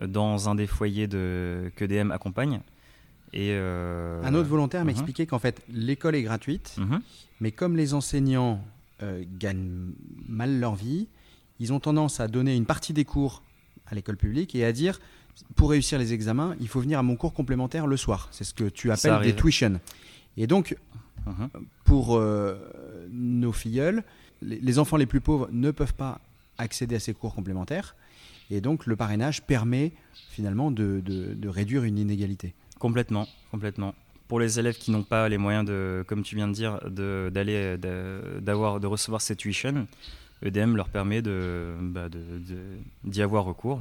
dans 0.00 0.48
un 0.48 0.54
des 0.54 0.68
foyers 0.68 1.08
de, 1.08 1.72
qu'EDM 1.76 2.12
accompagne. 2.12 2.60
Et, 3.32 3.50
euh, 3.52 4.22
Un 4.22 4.34
autre 4.34 4.48
volontaire 4.48 4.80
mhm. 4.82 4.88
m'expliquait 4.88 5.26
qu'en 5.26 5.38
fait 5.38 5.62
l'école 5.72 6.14
est 6.14 6.22
gratuite, 6.22 6.74
mhm. 6.78 7.00
mais 7.40 7.50
comme 7.52 7.76
les 7.76 7.94
enseignants 7.94 8.62
euh, 9.02 9.24
gagnent 9.38 9.92
mal 10.28 10.60
leur 10.60 10.74
vie, 10.74 11.08
ils 11.60 11.72
ont 11.72 11.80
tendance 11.80 12.20
à 12.20 12.28
donner 12.28 12.54
une 12.56 12.66
partie 12.66 12.92
des 12.92 13.04
cours 13.04 13.42
à 13.86 13.94
l'école 13.94 14.16
publique 14.16 14.54
et 14.54 14.64
à 14.64 14.72
dire 14.72 15.00
pour 15.56 15.70
réussir 15.70 15.98
les 15.98 16.12
examens, 16.12 16.54
il 16.60 16.68
faut 16.68 16.80
venir 16.80 16.98
à 16.98 17.02
mon 17.02 17.16
cours 17.16 17.32
complémentaire 17.32 17.86
le 17.86 17.96
soir. 17.96 18.28
C'est 18.32 18.44
ce 18.44 18.52
que 18.52 18.64
tu 18.68 18.90
appelles 18.92 19.22
des 19.22 19.34
tuitions. 19.34 19.80
Et 20.36 20.46
donc, 20.46 20.76
Mhm. 21.24 21.48
pour 21.84 22.16
euh, 22.16 22.56
nos 23.12 23.52
filleuls, 23.52 24.02
les, 24.42 24.58
les 24.58 24.78
enfants 24.80 24.96
les 24.96 25.06
plus 25.06 25.20
pauvres 25.20 25.48
ne 25.52 25.70
peuvent 25.70 25.94
pas 25.94 26.20
accéder 26.58 26.96
à 26.96 27.00
ces 27.00 27.14
cours 27.14 27.32
complémentaires. 27.34 27.94
Et 28.50 28.60
donc, 28.60 28.86
le 28.86 28.96
parrainage 28.96 29.42
permet 29.42 29.92
finalement 30.30 30.72
de, 30.72 31.00
de- 31.04 31.34
de 31.34 31.48
réduire 31.48 31.84
une 31.84 31.96
inégalité. 31.98 32.54
Complètement, 32.82 33.28
complètement. 33.52 33.94
Pour 34.26 34.40
les 34.40 34.58
élèves 34.58 34.76
qui 34.76 34.90
n'ont 34.90 35.04
pas 35.04 35.28
les 35.28 35.38
moyens 35.38 35.64
de, 35.64 36.04
comme 36.08 36.24
tu 36.24 36.34
viens 36.34 36.48
de 36.48 36.52
dire, 36.52 36.80
de 36.90 37.30
d'aller, 37.32 37.76
de- 37.78 38.40
d'avoir, 38.40 38.80
de 38.80 38.88
recevoir 38.88 39.20
ces 39.20 39.36
tuitions, 39.36 39.86
EDM 40.44 40.74
leur 40.74 40.88
permet 40.88 41.22
de, 41.22 41.76
bah, 41.80 42.08
de- 42.08 42.18
d'y 43.04 43.22
avoir 43.22 43.44
recours. 43.44 43.80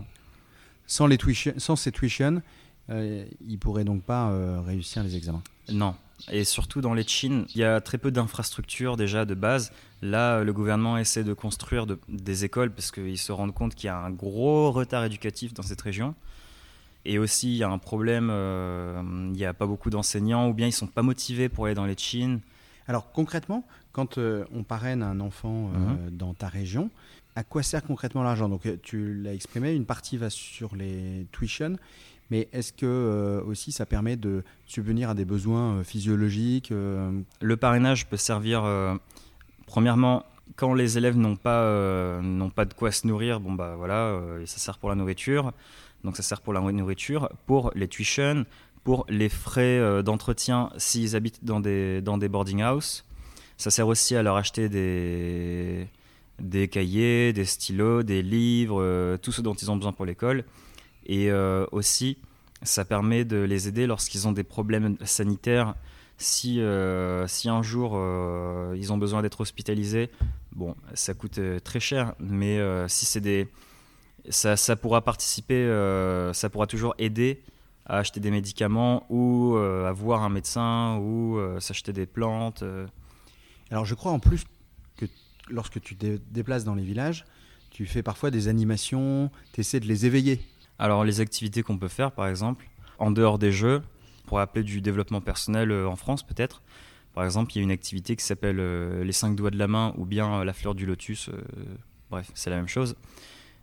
Sans, 0.85 1.07
les 1.07 1.17
tuition- 1.17 1.55
sans 1.57 1.75
ces 1.75 1.91
tuitions, 1.91 2.43
euh, 2.91 3.25
ils 3.47 3.53
ne 3.53 3.57
pourraient 3.57 3.85
donc 3.85 4.03
pas 4.03 4.29
euh, 4.29 4.61
réussir 4.61 5.01
les 5.03 5.15
examens. 5.15 5.41
Non. 5.71 5.95
Et 6.31 6.43
surtout 6.43 6.81
dans 6.81 6.93
les 6.93 7.07
Chines, 7.07 7.45
il 7.55 7.61
y 7.61 7.63
a 7.63 7.81
très 7.81 7.97
peu 7.97 8.11
d'infrastructures 8.11 8.97
déjà 8.97 9.25
de 9.25 9.33
base. 9.33 9.71
Là, 10.03 10.43
le 10.43 10.53
gouvernement 10.53 10.99
essaie 10.99 11.23
de 11.23 11.33
construire 11.33 11.87
de- 11.87 11.97
des 12.07 12.45
écoles 12.45 12.69
parce 12.71 12.91
qu'ils 12.91 13.17
se 13.17 13.31
rendent 13.31 13.55
compte 13.55 13.73
qu'il 13.73 13.87
y 13.87 13.89
a 13.89 13.97
un 13.97 14.11
gros 14.11 14.71
retard 14.71 15.03
éducatif 15.05 15.55
dans 15.55 15.63
cette 15.63 15.81
région. 15.81 16.13
Et 17.05 17.17
aussi, 17.17 17.51
il 17.53 17.57
y 17.57 17.63
a 17.63 17.69
un 17.69 17.77
problème, 17.79 18.29
euh, 18.31 19.01
il 19.27 19.31
n'y 19.31 19.45
a 19.45 19.53
pas 19.53 19.65
beaucoup 19.65 19.89
d'enseignants 19.89 20.49
ou 20.49 20.53
bien 20.53 20.67
ils 20.67 20.71
sont 20.71 20.87
pas 20.87 21.01
motivés 21.01 21.49
pour 21.49 21.65
aller 21.65 21.75
dans 21.75 21.85
les 21.85 21.97
Chines. 21.97 22.39
Alors 22.87 23.11
concrètement, 23.11 23.65
quand 23.91 24.17
euh, 24.17 24.45
on 24.53 24.63
parraine 24.63 25.01
un 25.03 25.19
enfant 25.19 25.71
euh, 25.73 25.77
Mhm. 26.07 26.17
dans 26.17 26.33
ta 26.33 26.47
région, 26.47 26.89
à 27.35 27.43
quoi 27.43 27.63
sert 27.63 27.83
concrètement 27.83 28.23
l'argent? 28.23 28.49
Donc 28.49 28.67
tu 28.83 29.13
l'as 29.21 29.33
exprimé, 29.33 29.73
une 29.73 29.85
partie 29.85 30.17
va 30.17 30.29
sur 30.29 30.75
les 30.75 31.25
tuitions, 31.31 31.77
mais 32.29 32.47
est-ce 32.53 32.71
que 32.73 32.85
euh, 32.85 33.41
aussi 33.45 33.71
ça 33.71 33.85
permet 33.85 34.15
de 34.15 34.43
subvenir 34.65 35.09
à 35.09 35.13
des 35.13 35.25
besoins 35.25 35.75
euh, 35.77 35.83
physiologiques 35.83 36.71
euh, 36.71 37.11
Le 37.41 37.57
parrainage 37.57 38.07
peut 38.07 38.17
servir, 38.17 38.63
premièrement, 39.65 40.25
quand 40.55 40.73
les 40.73 40.97
élèves 40.97 41.17
n'ont 41.17 41.35
pas, 41.37 42.19
n'ont 42.21 42.49
pas 42.49 42.65
de 42.65 42.73
quoi 42.73 42.91
se 42.91 43.07
nourrir, 43.07 43.39
bon 43.39 43.53
bah 43.53 43.75
voilà, 43.77 44.19
ça 44.45 44.57
sert 44.57 44.77
pour 44.77 44.89
la 44.89 44.95
nourriture. 44.95 45.53
Donc 46.03 46.17
ça 46.17 46.23
sert 46.23 46.41
pour 46.41 46.53
la 46.53 46.61
nourriture, 46.61 47.29
pour 47.45 47.71
les 47.75 47.87
tuitions, 47.87 48.45
pour 48.83 49.05
les 49.09 49.29
frais 49.29 49.79
euh, 49.79 50.01
d'entretien 50.01 50.69
s'ils 50.77 51.15
habitent 51.15 51.43
dans 51.43 51.59
des, 51.59 52.01
dans 52.01 52.17
des 52.17 52.29
boarding 52.29 52.61
house. 52.61 53.05
Ça 53.57 53.69
sert 53.69 53.87
aussi 53.87 54.15
à 54.15 54.23
leur 54.23 54.37
acheter 54.37 54.69
des, 54.69 55.87
des 56.39 56.67
cahiers, 56.67 57.31
des 57.33 57.45
stylos, 57.45 58.03
des 58.03 58.23
livres, 58.23 58.81
euh, 58.81 59.17
tout 59.17 59.31
ce 59.31 59.41
dont 59.41 59.53
ils 59.53 59.69
ont 59.69 59.75
besoin 59.75 59.93
pour 59.93 60.05
l'école. 60.05 60.43
Et 61.05 61.29
euh, 61.29 61.65
aussi, 61.71 62.17
ça 62.63 62.85
permet 62.85 63.25
de 63.25 63.37
les 63.37 63.67
aider 63.67 63.85
lorsqu'ils 63.85 64.27
ont 64.27 64.31
des 64.31 64.43
problèmes 64.43 64.97
sanitaires. 65.03 65.75
Si, 66.17 66.61
si 67.27 67.49
un 67.49 67.63
jour 67.63 67.99
ils 68.75 68.93
ont 68.93 68.97
besoin 68.99 69.23
d'être 69.23 69.41
hospitalisés, 69.41 70.11
bon, 70.51 70.75
ça 70.93 71.15
coûte 71.15 71.39
très 71.63 71.79
cher, 71.79 72.13
mais 72.19 72.59
si 72.87 73.07
c'est 73.07 73.21
des. 73.21 73.47
Ça, 74.29 74.55
ça 74.55 74.75
pourra 74.75 75.01
participer, 75.01 75.55
euh, 75.55 76.31
ça 76.33 76.49
pourra 76.49 76.67
toujours 76.67 76.93
aider 76.99 77.41
à 77.87 77.97
acheter 77.97 78.19
des 78.19 78.29
médicaments 78.29 79.05
ou 79.09 79.55
euh, 79.55 79.89
à 79.89 79.91
voir 79.91 80.21
un 80.21 80.29
médecin 80.29 80.97
ou 80.97 81.37
euh, 81.37 81.59
s'acheter 81.59 81.91
des 81.91 82.05
plantes. 82.05 82.63
Alors 83.71 83.85
je 83.85 83.95
crois 83.95 84.11
en 84.11 84.19
plus 84.19 84.43
que 84.97 85.05
lorsque 85.49 85.81
tu 85.81 85.95
te 85.95 86.17
déplaces 86.29 86.63
dans 86.63 86.75
les 86.75 86.83
villages, 86.83 87.25
tu 87.71 87.85
fais 87.87 88.03
parfois 88.03 88.29
des 88.29 88.47
animations, 88.47 89.31
tu 89.53 89.61
essaies 89.61 89.79
de 89.79 89.87
les 89.87 90.05
éveiller. 90.05 90.39
Alors 90.77 91.03
les 91.03 91.19
activités 91.19 91.63
qu'on 91.63 91.77
peut 91.77 91.87
faire 91.87 92.11
par 92.11 92.27
exemple, 92.27 92.67
en 92.99 93.09
dehors 93.09 93.39
des 93.39 93.51
jeux, 93.51 93.81
pour 94.27 94.39
appeler 94.39 94.63
du 94.63 94.81
développement 94.81 95.21
personnel 95.21 95.71
en 95.71 95.95
France 95.95 96.21
peut-être, 96.21 96.61
par 97.15 97.25
exemple 97.25 97.53
il 97.53 97.57
y 97.57 97.61
a 97.61 97.63
une 97.63 97.71
activité 97.71 98.15
qui 98.15 98.23
s'appelle 98.23 98.57
les 99.01 99.11
cinq 99.13 99.35
doigts 99.35 99.51
de 99.51 99.57
la 99.57 99.67
main 99.67 99.95
ou 99.97 100.05
bien 100.05 100.43
la 100.43 100.53
fleur 100.53 100.75
du 100.75 100.85
lotus, 100.85 101.31
bref 102.11 102.29
c'est 102.35 102.51
la 102.51 102.57
même 102.57 102.67
chose. 102.67 102.95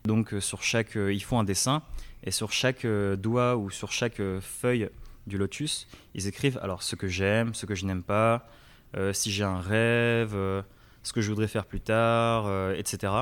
Donc 0.05 0.33
euh, 0.35 0.41
sur 0.41 0.63
chaque, 0.63 0.97
euh, 0.97 1.13
ils 1.13 1.23
font 1.23 1.39
un 1.39 1.45
dessin 1.45 1.83
et 2.25 2.31
sur 2.31 2.53
chaque 2.53 2.85
euh, 2.85 3.17
doigt 3.17 3.57
ou 3.57 3.71
sur 3.71 3.93
chaque 3.93 4.21
feuille 4.41 4.89
du 5.27 5.37
lotus, 5.39 5.87
ils 6.15 6.27
écrivent 6.27 6.59
alors 6.63 6.83
ce 6.83 6.97
que 6.97 7.07
j'aime, 7.09 7.55
ce 7.55 7.67
que 7.67 7.75
je 7.75 7.85
n'aime 7.85 8.03
pas, 8.03 8.49
euh, 8.97 9.13
si 9.13 9.31
j'ai 9.31 9.45
un 9.45 9.61
rêve, 9.61 10.33
euh, 10.35 10.63
ce 11.03 11.13
que 11.13 11.21
je 11.21 11.29
voudrais 11.29 11.49
faire 11.49 11.67
plus 11.67 11.81
tard, 11.81 12.47
euh, 12.47 12.75
etc. 12.77 13.13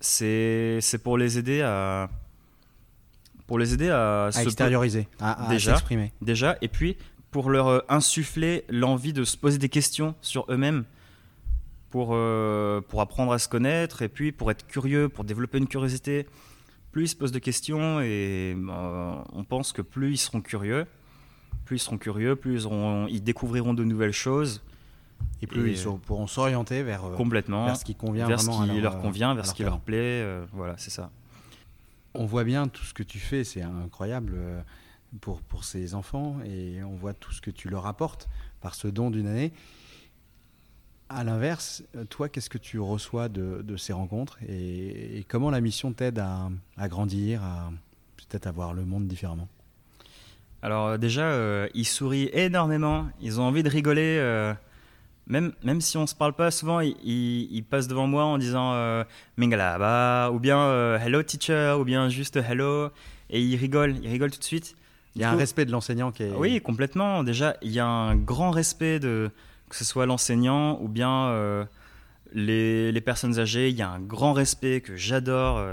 C'est 0.00 0.78
c'est 0.80 0.98
pour 0.98 1.18
les 1.18 1.38
aider 1.38 1.60
à 1.62 2.08
pour 3.46 3.58
les 3.58 3.74
aider 3.74 3.90
à, 3.90 4.26
à 4.26 4.32
se 4.32 4.40
extérioriser, 4.40 5.08
à, 5.20 5.46
à 5.46 5.48
Déjà. 5.50 5.72
s'exprimer. 5.72 6.12
déjà 6.22 6.56
et 6.62 6.68
puis 6.68 6.96
pour 7.30 7.50
leur 7.50 7.84
insuffler 7.90 8.64
l'envie 8.68 9.12
de 9.12 9.24
se 9.24 9.36
poser 9.36 9.58
des 9.58 9.68
questions 9.68 10.14
sur 10.22 10.46
eux-mêmes 10.50 10.84
pour 11.92 12.10
euh, 12.12 12.80
pour 12.80 13.02
apprendre 13.02 13.32
à 13.32 13.38
se 13.38 13.48
connaître 13.48 14.00
et 14.02 14.08
puis 14.08 14.32
pour 14.32 14.50
être 14.50 14.66
curieux 14.66 15.08
pour 15.10 15.24
développer 15.24 15.58
une 15.58 15.68
curiosité. 15.68 16.26
Plus 16.90 17.04
ils 17.04 17.08
se 17.08 17.16
posent 17.16 17.32
de 17.32 17.38
questions 17.38 18.00
et 18.00 18.56
euh, 18.56 19.14
on 19.32 19.44
pense 19.44 19.72
que 19.72 19.82
plus 19.82 20.12
ils 20.12 20.16
seront 20.16 20.40
curieux. 20.40 20.86
Plus 21.66 21.76
ils 21.76 21.80
seront 21.80 21.98
curieux 21.98 22.34
plus 22.34 22.62
ils, 22.62 22.66
auront- 22.66 23.06
ils 23.08 23.22
découvriront 23.22 23.74
de 23.74 23.84
nouvelles 23.84 24.12
choses. 24.12 24.62
Et 25.42 25.46
plus 25.46 25.68
Et, 25.70 25.80
ils 25.80 25.98
pourront 26.00 26.26
s'orienter 26.26 26.82
vers, 26.82 27.04
euh, 27.04 27.14
complètement. 27.14 27.66
vers 27.66 27.76
ce 27.76 27.84
qui 27.84 27.94
convient 27.94 28.26
vers 28.26 28.40
ce 28.40 28.48
à 28.48 28.64
qui 28.64 28.80
leur, 28.80 28.94
leur 28.94 28.98
convient 29.00 29.34
vers 29.34 29.46
ce 29.46 29.54
qui 29.54 29.62
leur 29.62 29.78
plaît 29.78 30.26
voilà 30.52 30.74
c'est 30.78 30.90
ça. 30.90 31.10
On 32.14 32.24
voit 32.26 32.44
bien 32.44 32.68
tout 32.68 32.84
ce 32.84 32.92
que 32.94 33.02
tu 33.02 33.18
fais, 33.18 33.44
c'est 33.44 33.62
incroyable 33.62 34.36
pour, 35.20 35.42
pour 35.42 35.64
ces 35.64 35.94
enfants 35.94 36.38
et 36.44 36.82
on 36.82 36.94
voit 36.94 37.12
tout 37.14 37.32
ce 37.32 37.40
que 37.42 37.50
tu 37.50 37.68
leur 37.68 37.86
apportes 37.86 38.28
par 38.60 38.74
ce 38.74 38.88
don 38.88 39.10
d'une 39.10 39.26
année. 39.26 39.52
À 41.14 41.24
l'inverse, 41.24 41.82
euh, 41.96 42.04
toi, 42.04 42.28
qu'est-ce 42.28 42.48
que 42.48 42.58
tu 42.58 42.78
reçois 42.80 43.28
de, 43.28 43.60
de 43.62 43.76
ces 43.76 43.92
rencontres 43.92 44.38
et, 44.48 45.18
et 45.18 45.24
comment 45.28 45.50
la 45.50 45.60
mission 45.60 45.92
t'aide 45.92 46.18
à, 46.18 46.48
à 46.78 46.88
grandir, 46.88 47.42
à 47.42 47.70
peut-être 48.16 48.46
à 48.46 48.52
voir 48.52 48.72
le 48.72 48.84
monde 48.84 49.06
différemment? 49.06 49.48
Alors 50.62 50.86
euh, 50.86 50.96
déjà, 50.98 51.22
euh, 51.24 51.68
ils 51.74 51.84
sourient 51.86 52.30
énormément, 52.32 53.06
ils 53.20 53.40
ont 53.40 53.44
envie 53.44 53.62
de 53.62 53.68
rigoler. 53.68 54.16
euh, 54.20 54.54
même, 55.26 55.52
même 55.62 55.80
si 55.80 55.96
on 55.98 56.06
se 56.06 56.14
parle 56.14 56.32
pas 56.32 56.50
souvent, 56.50 56.80
ils, 56.80 56.96
ils- 57.04 57.48
ils 57.54 57.62
passent 57.64 57.88
devant 57.88 58.06
moi 58.06 58.24
en 58.24 58.38
disant 58.38 58.72
euh, 58.74 59.04
Mingalaba, 59.36 60.30
ou 60.32 60.38
bien 60.40 60.96
Hello 60.98 61.22
teacher, 61.22 61.76
ou 61.78 61.84
bien 61.84 62.08
juste 62.08 62.36
Hello, 62.36 62.88
et 63.28 63.40
ils 63.42 63.56
rigolent, 63.56 63.96
ils 64.02 64.08
rigolent 64.10 64.30
tout 64.32 64.38
de 64.38 64.44
suite. 64.44 64.76
Il 65.14 65.20
y 65.20 65.24
a 65.24 65.30
un 65.30 65.36
respect 65.36 65.66
de 65.66 65.70
l'enseignant 65.72 66.10
qui 66.10 66.22
est... 66.22 66.32
Oui, 66.32 66.62
complètement. 66.62 67.22
Déjà, 67.22 67.54
il 67.60 67.70
y 67.70 67.80
a 67.80 67.86
un 67.86 68.16
grand 68.16 68.50
respect 68.50 68.98
de 68.98 69.30
que 69.72 69.78
ce 69.78 69.84
soit 69.86 70.04
l'enseignant 70.04 70.78
ou 70.82 70.88
bien 70.88 71.34
les, 72.34 73.00
personnes 73.00 73.38
âgées. 73.38 73.70
Il 73.70 73.76
y 73.76 73.80
a 73.80 73.88
un 73.88 74.00
grand 74.00 74.34
respect 74.34 74.82
que 74.82 74.96
j'adore 74.96 75.64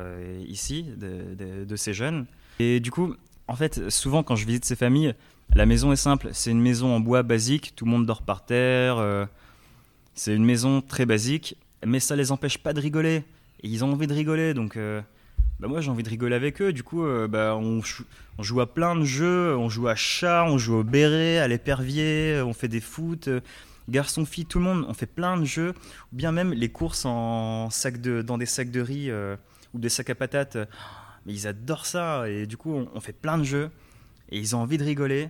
ici 0.48 0.86
de, 0.96 1.76
ces 1.76 1.94
jeunes. 1.94 2.26
Et 2.60 2.80
du 2.80 2.92
coup, 2.92 3.14
en 3.50 3.58
fait, 3.58 3.90
souvent 3.90 4.24
quand 4.24 4.38
je 4.38 4.46
visite 4.46 4.64
ces 4.64 4.78
familles, 4.78 5.16
la 5.54 5.66
maison 5.66 5.92
est 5.92 5.98
simple. 5.98 6.30
C'est 6.32 6.52
une 6.52 6.62
maison 6.62 6.96
en 6.96 7.02
bois 7.02 7.24
basique, 7.24 7.74
tout 7.76 7.84
le 7.84 7.92
monde 7.92 8.06
dort 8.06 8.22
par 8.22 8.46
terre. 8.46 9.28
c'est 10.16 10.34
une 10.34 10.46
maison 10.46 10.80
très 10.80 11.06
basique, 11.06 11.58
mais 11.86 12.00
ça 12.00 12.16
les 12.16 12.32
empêche 12.32 12.58
pas 12.58 12.72
de 12.72 12.80
rigoler. 12.80 13.26
Et 13.64 13.68
ils 13.68 13.84
ont 13.84 13.92
envie 13.92 14.08
de 14.08 14.14
rigoler, 14.14 14.54
donc 14.54 14.78
bah 15.60 15.68
moi 15.68 15.82
j'ai 15.82 15.92
envie 15.92 16.04
de 16.04 16.10
rigoler 16.10 16.36
avec 16.36 16.62
eux. 16.62 16.72
Du 16.72 16.84
coup, 16.84 17.06
euh, 17.06 17.28
bah, 17.28 17.58
on, 17.58 17.82
joue 18.42 18.62
à 18.62 18.74
plein 18.74 18.96
de 18.96 19.04
jeux. 19.04 19.56
On 19.58 19.70
joue 19.70 19.88
à 19.90 19.96
chat, 19.96 20.46
on 20.48 20.58
joue 20.58 20.76
au 20.76 20.84
béret, 20.84 21.38
à 21.40 21.48
l'épervier, 21.48 22.42
on 22.46 22.54
fait 22.54 22.70
des 22.70 22.80
foot. 22.80 23.30
Euh, 23.90 23.92
garçons, 23.92 24.26
filles, 24.26 24.46
tout 24.46 24.60
le 24.60 24.66
monde, 24.66 24.86
on 24.88 24.94
fait 24.94 25.06
plein 25.06 25.38
de 25.38 25.46
jeux. 25.46 25.74
Bien 26.12 26.32
même 26.32 26.54
les 26.54 26.70
courses 26.70 27.06
en 27.06 27.70
de, 27.70 28.22
dans 28.22 28.38
des 28.38 28.46
sacs 28.46 28.72
de 28.72 28.82
riz 28.82 29.10
euh, 29.10 29.36
ou 29.74 29.80
des 29.80 29.90
sacs 29.90 30.10
à 30.10 30.16
patates. 30.16 30.58
Mais 31.26 31.34
ils 31.34 31.48
adorent 31.48 31.86
ça. 31.86 32.30
Et 32.30 32.46
du 32.46 32.58
coup, 32.58 32.74
on, 32.94 33.00
fait 33.00 33.14
plein 33.14 33.38
de 33.38 33.44
jeux. 33.44 33.70
Et 34.30 34.38
ils 34.38 34.56
ont 34.56 34.60
envie 34.60 34.78
de 34.78 34.84
rigoler. 34.84 35.30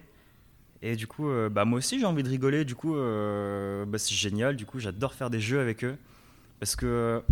Et 0.81 0.95
du 0.95 1.07
coup, 1.07 1.29
bah, 1.51 1.65
moi 1.65 1.79
aussi 1.79 1.99
j'ai 1.99 2.05
envie 2.05 2.23
de 2.23 2.29
rigoler. 2.29 2.63
Du 2.63 2.75
coup, 2.75 2.93
bah, 2.93 3.97
c'est 3.97 4.15
génial. 4.15 4.55
Du 4.55 4.65
coup, 4.65 4.79
j'adore 4.79 5.13
faire 5.13 5.29
des 5.29 5.41
jeux 5.41 5.59
avec 5.59 5.83
eux. 5.83 5.97
Parce 6.59 6.75
que 6.75 7.23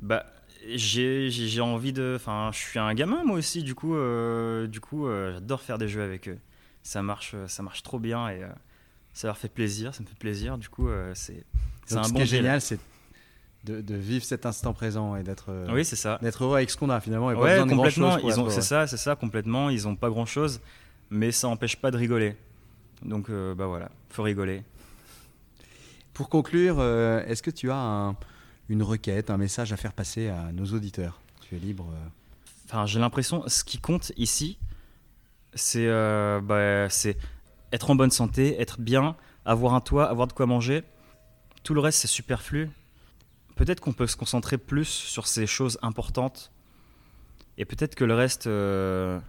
bah, 0.00 0.26
j'ai 0.68 1.60
envie 1.60 1.92
de. 1.92 2.14
Enfin, 2.16 2.50
je 2.52 2.58
suis 2.58 2.78
un 2.78 2.94
gamin 2.94 3.24
moi 3.24 3.36
aussi, 3.36 3.62
du 3.62 3.74
coup, 3.74 3.94
euh, 3.94 4.68
coup, 4.80 5.06
euh, 5.06 5.34
j'adore 5.34 5.60
faire 5.60 5.78
des 5.78 5.88
jeux 5.88 6.02
avec 6.02 6.28
eux. 6.28 6.38
Ça 6.82 7.02
marche, 7.02 7.34
ça 7.46 7.62
marche 7.62 7.82
trop 7.82 7.98
bien 7.98 8.28
et 8.28 8.42
euh, 8.42 8.48
ça 9.14 9.28
leur 9.28 9.38
fait 9.38 9.48
plaisir, 9.48 9.94
ça 9.94 10.02
me 10.02 10.06
fait 10.06 10.18
plaisir. 10.18 10.58
Du 10.58 10.68
coup, 10.68 10.88
c'est 11.14 11.44
un 11.92 11.96
bon. 11.96 12.02
Ce 12.02 12.12
qui 12.12 12.22
est 12.22 12.26
génial, 12.26 12.60
c'est 12.60 12.78
de, 13.64 13.80
de, 13.80 13.94
vivre 13.94 14.24
cet 14.24 14.44
instant 14.44 14.74
présent 14.74 15.16
et 15.16 15.22
d'être. 15.22 15.50
oui, 15.72 15.84
c'est 15.84 15.96
ça. 15.96 16.18
D'être 16.20 16.44
heureux 16.44 16.56
avec 16.56 16.68
ce 16.68 16.76
qu'on 16.76 16.90
a 16.90 17.00
finalement. 17.00 17.30
Et 17.30 17.34
ouais, 17.34 17.60
complètement. 17.60 18.18
Ils 18.18 18.38
ont, 18.38 18.50
c'est 18.50 18.60
ça, 18.60 18.86
c'est 18.86 18.98
ça, 18.98 19.16
complètement. 19.16 19.70
Ils 19.70 19.88
ont 19.88 19.96
pas 19.96 20.10
grand 20.10 20.26
chose, 20.26 20.60
mais 21.08 21.32
ça 21.32 21.48
n'empêche 21.48 21.76
pas 21.76 21.90
de 21.90 21.96
rigoler. 21.96 22.36
Donc, 23.02 23.30
bah 23.30 23.66
voilà, 23.66 23.90
faut 24.10 24.22
rigoler. 24.22 24.62
Pour 26.12 26.28
conclure, 26.28 26.82
est-ce 26.82 27.42
que 27.42 27.50
tu 27.50 27.70
as 27.70 27.76
un 27.76 28.16
une 28.68 28.82
requête, 28.82 29.30
un 29.30 29.36
message 29.36 29.72
à 29.72 29.76
faire 29.76 29.92
passer 29.92 30.28
à 30.28 30.52
nos 30.52 30.66
auditeurs? 30.66 31.20
Tu 31.48 31.56
es 31.56 31.58
libre. 31.58 31.86
Euh. 31.92 32.08
Enfin, 32.66 32.86
j'ai 32.86 32.98
l'impression, 32.98 33.44
ce 33.46 33.62
qui 33.62 33.78
compte 33.78 34.12
ici, 34.16 34.58
c'est 35.54 35.86
euh, 35.86 36.40
bah, 36.40 36.88
être 37.74 37.90
en 37.90 37.94
bonne 37.94 38.10
santé, 38.10 38.60
être 38.60 38.80
bien, 38.80 39.16
avoir 39.44 39.74
un 39.74 39.80
toit, 39.80 40.08
avoir 40.08 40.26
de 40.26 40.32
quoi 40.32 40.46
manger. 40.46 40.82
Tout 41.62 41.74
le 41.74 41.80
reste, 41.80 42.00
c'est 42.00 42.08
superflu. 42.08 42.70
Peut-être 43.56 43.80
qu'on 43.80 43.92
peut 43.92 44.06
se 44.06 44.16
concentrer 44.16 44.58
plus 44.58 44.88
sur 44.88 45.26
ces 45.26 45.46
choses 45.46 45.78
importantes. 45.82 46.52
Et 47.58 47.64
peut-être 47.64 47.94
que 47.94 48.04
le 48.04 48.14
reste, 48.14 48.46
euh, 48.46 49.20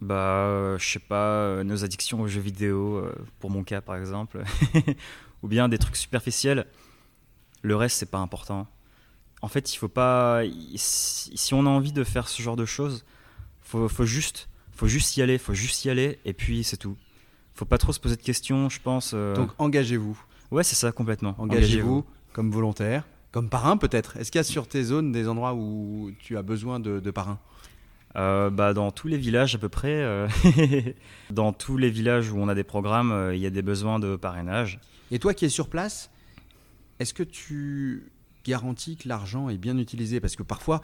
bah, 0.00 0.76
je 0.78 0.86
sais 0.86 0.98
pas, 0.98 1.62
nos 1.64 1.84
addictions 1.84 2.20
aux 2.20 2.28
jeux 2.28 2.40
vidéo, 2.40 3.06
pour 3.38 3.50
mon 3.50 3.64
cas 3.64 3.80
par 3.80 3.96
exemple, 3.96 4.42
ou 5.42 5.48
bien 5.48 5.68
des 5.68 5.78
trucs 5.78 5.96
superficiels 5.96 6.66
le 7.62 7.76
reste, 7.76 7.98
c'est 7.98 8.10
pas 8.10 8.18
important. 8.18 8.66
En 9.40 9.48
fait, 9.48 9.72
il 9.72 9.76
faut 9.76 9.88
pas. 9.88 10.42
Si 10.76 11.54
on 11.54 11.66
a 11.66 11.70
envie 11.70 11.92
de 11.92 12.04
faire 12.04 12.28
ce 12.28 12.42
genre 12.42 12.56
de 12.56 12.64
choses, 12.64 13.04
faut, 13.60 13.88
faut 13.88 14.04
juste, 14.04 14.48
faut 14.82 14.88
juste 14.88 15.16
y 15.16 15.22
aller, 15.22 15.38
faut 15.38 15.54
juste 15.54 15.84
y 15.84 15.90
aller, 15.90 16.18
et 16.24 16.32
puis 16.32 16.64
c'est 16.64 16.76
tout. 16.76 16.96
Faut 17.54 17.64
pas 17.64 17.78
trop 17.78 17.92
se 17.92 18.00
poser 18.00 18.16
de 18.16 18.20
questions, 18.20 18.68
je 18.68 18.80
pense. 18.80 19.12
Euh. 19.14 19.32
Donc 19.36 19.50
engagez-vous. 19.58 20.20
Ouais, 20.50 20.64
c'est 20.64 20.74
ça 20.74 20.90
complètement. 20.90 21.36
Engagez-vous 21.38 22.04
comme 22.32 22.50
volontaire, 22.50 23.06
comme 23.30 23.48
parrain 23.48 23.76
peut-être. 23.76 24.16
Est-ce 24.16 24.32
qu'il 24.32 24.40
y 24.40 24.40
a 24.40 24.44
sur 24.44 24.66
tes 24.66 24.82
zones 24.82 25.12
des 25.12 25.28
endroits 25.28 25.54
où 25.54 26.10
tu 26.18 26.36
as 26.36 26.42
besoin 26.42 26.80
de, 26.80 26.98
de 26.98 27.10
parrains? 27.12 27.38
Euh, 28.16 28.50
bah, 28.50 28.74
dans 28.74 28.90
tous 28.90 29.06
les 29.06 29.18
villages 29.18 29.54
à 29.54 29.58
peu 29.58 29.68
près, 29.68 30.02
euh. 30.02 30.26
dans 31.30 31.52
tous 31.52 31.76
les 31.76 31.88
villages 31.88 32.32
où 32.32 32.38
on 32.38 32.48
a 32.48 32.54
des 32.56 32.64
programmes, 32.64 33.30
il 33.32 33.38
y 33.38 33.46
a 33.46 33.50
des 33.50 33.62
besoins 33.62 34.00
de 34.00 34.16
parrainage. 34.16 34.80
Et 35.12 35.20
toi 35.20 35.32
qui 35.32 35.44
es 35.44 35.48
sur 35.48 35.68
place, 35.68 36.10
est-ce 36.98 37.14
que 37.14 37.22
tu 37.22 38.10
garantis 38.44 38.96
que 38.96 39.08
l'argent 39.08 39.48
est 39.48 39.58
bien 39.58 39.78
utilisé? 39.78 40.18
Parce 40.18 40.34
que 40.34 40.42
parfois, 40.42 40.82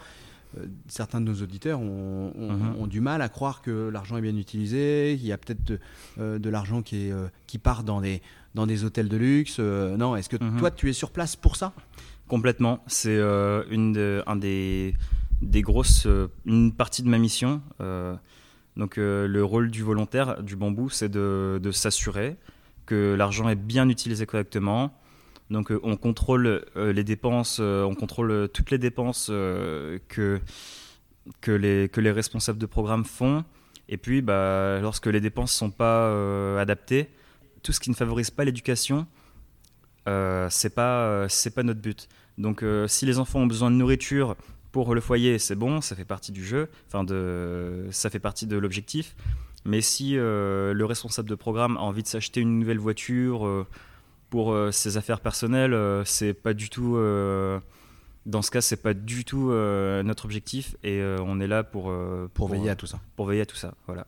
certains 0.88 1.20
de 1.20 1.26
nos 1.26 1.42
auditeurs 1.42 1.80
ont, 1.80 2.32
mhm. 2.36 2.86
du 2.88 3.00
mal 3.00 3.22
à 3.22 3.28
croire 3.28 3.62
que 3.62 3.88
l'argent 3.88 4.16
est 4.16 4.22
bien 4.22 4.36
utilisé, 4.36 5.16
qu'il 5.18 5.26
y 5.26 5.32
a 5.32 5.38
peut-être 5.38 5.64
de, 5.64 5.78
euh, 6.18 6.38
l'argent 6.44 6.82
qui, 6.82 7.10
euh, 7.10 7.28
qui 7.46 7.58
part 7.58 7.84
dans 7.84 8.00
des, 8.00 8.22
dans 8.54 8.66
des 8.66 8.84
hôtels 8.84 9.08
de 9.08 9.16
luxe. 9.16 9.58
non, 9.58 10.16
est-ce 10.16 10.28
que 10.28 10.42
mhm. 10.42 10.58
toi, 10.58 10.70
tu 10.70 10.88
es 10.88 10.92
sur 10.92 11.10
place 11.10 11.36
pour 11.36 11.56
ça? 11.56 11.72
Complètement. 12.28 12.82
C'est 12.86 13.18
une 13.70 13.92
de, 13.92 14.22
un 14.26 14.36
des, 14.36 14.94
des 15.42 15.62
grosses, 15.62 16.06
une 16.44 16.72
partie 16.72 17.02
de 17.02 17.08
ma 17.08 17.18
mission. 17.18 17.62
donc 18.76 18.96
le 18.96 19.40
rôle 19.42 19.70
du 19.70 19.82
volontaire 19.82 20.42
du 20.42 20.56
bambou, 20.56 20.90
c'est 20.90 21.08
de, 21.08 21.60
de 21.62 21.70
s'assurer 21.70 22.36
que 22.88 23.14
l'argent 23.14 23.48
est 23.50 23.54
bien 23.54 23.88
utilisé 23.90 24.24
correctement, 24.24 24.92
donc 25.50 25.70
euh, 25.70 25.80
on 25.82 25.96
contrôle 25.96 26.64
euh, 26.76 26.92
les 26.92 27.04
dépenses, 27.04 27.58
euh, 27.60 27.82
on 27.84 27.94
contrôle 27.94 28.48
toutes 28.52 28.70
les 28.70 28.78
dépenses 28.78 29.28
que, 29.28 30.40
que, 31.40 31.50
les, 31.50 31.88
que 31.88 32.00
les 32.00 32.10
responsables 32.10 32.58
de 32.58 32.66
programme 32.66 33.04
font. 33.04 33.44
Et 33.88 33.96
puis, 33.96 34.20
bah, 34.20 34.80
lorsque 34.80 35.06
les 35.06 35.20
dépenses 35.20 35.54
ne 35.54 35.58
sont 35.68 35.70
pas 35.70 36.60
adaptées, 36.60 37.08
tout 37.62 37.72
ce 37.72 37.80
qui 37.80 37.90
ne 37.90 37.94
favorise 37.94 38.30
pas 38.30 38.44
l'éducation, 38.44 39.06
euh, 40.08 40.48
c'est 40.50 40.74
pas 40.74 41.26
c'est 41.28 41.54
pas 41.54 41.62
notre 41.62 41.80
but. 41.80 42.08
Donc 42.36 42.62
si 42.86 43.06
les 43.06 43.18
enfants 43.18 43.40
ont 43.40 43.46
besoin 43.46 43.70
de 43.70 43.76
nourriture 43.76 44.36
pour 44.72 44.94
le 44.94 45.00
foyer, 45.00 45.38
c'est 45.38 45.56
bon, 45.56 45.80
ça 45.80 45.96
fait 45.96 46.04
partie 46.04 46.32
du 46.32 46.44
jeu, 46.44 46.68
enfin 46.86 47.02
de 47.02 47.86
ça 47.90 48.10
fait 48.10 48.20
partie 48.20 48.46
de 48.46 48.56
l'objectif. 48.58 49.16
Mais 49.64 49.80
si 49.80 50.12
le 50.12 50.84
responsable 50.84 51.30
de 51.30 51.34
programme 51.34 51.78
a 51.78 51.80
envie 51.80 52.02
de 52.02 52.08
s'acheter 52.08 52.40
une 52.40 52.58
nouvelle 52.58 52.78
voiture 52.78 53.66
pour 54.30 54.52
euh, 54.52 54.70
ses 54.70 54.96
affaires 54.96 55.20
personnelles, 55.20 55.74
euh, 55.74 56.04
c'est 56.04 56.34
pas 56.34 56.54
du 56.54 56.68
tout. 56.70 56.96
Euh, 56.96 57.60
dans 58.26 58.42
ce 58.42 58.50
cas, 58.50 58.60
c'est 58.60 58.82
pas 58.82 58.94
du 58.94 59.24
tout 59.24 59.50
notre 60.04 60.26
objectif 60.26 60.76
et 60.84 61.02
on 61.24 61.40
est 61.40 61.46
là 61.46 61.64
pour, 61.64 61.90
pour, 62.34 62.48
veiller 62.48 62.68
à 62.68 62.76
tout 62.76 62.86
ça. 62.86 63.00
Pour 63.16 63.24
veiller 63.24 63.40
à 63.40 63.46
tout 63.46 63.56
ça, 63.56 63.72
voilà. 63.86 64.06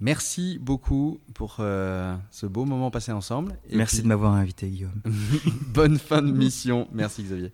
Merci 0.00 0.58
beaucoup 0.60 1.20
pour 1.32 1.58
ce 1.58 2.46
beau 2.46 2.64
moment 2.64 2.90
passé 2.90 3.12
ensemble. 3.12 3.56
Merci 3.72 4.02
de 4.02 4.08
m'avoir 4.08 4.32
invité, 4.32 4.68
Guillaume. 4.68 5.00
Bonne 5.72 5.96
fin 5.96 6.22
de 6.22 6.32
mission. 6.32 6.88
Merci, 6.92 7.22
Xavier. 7.22 7.52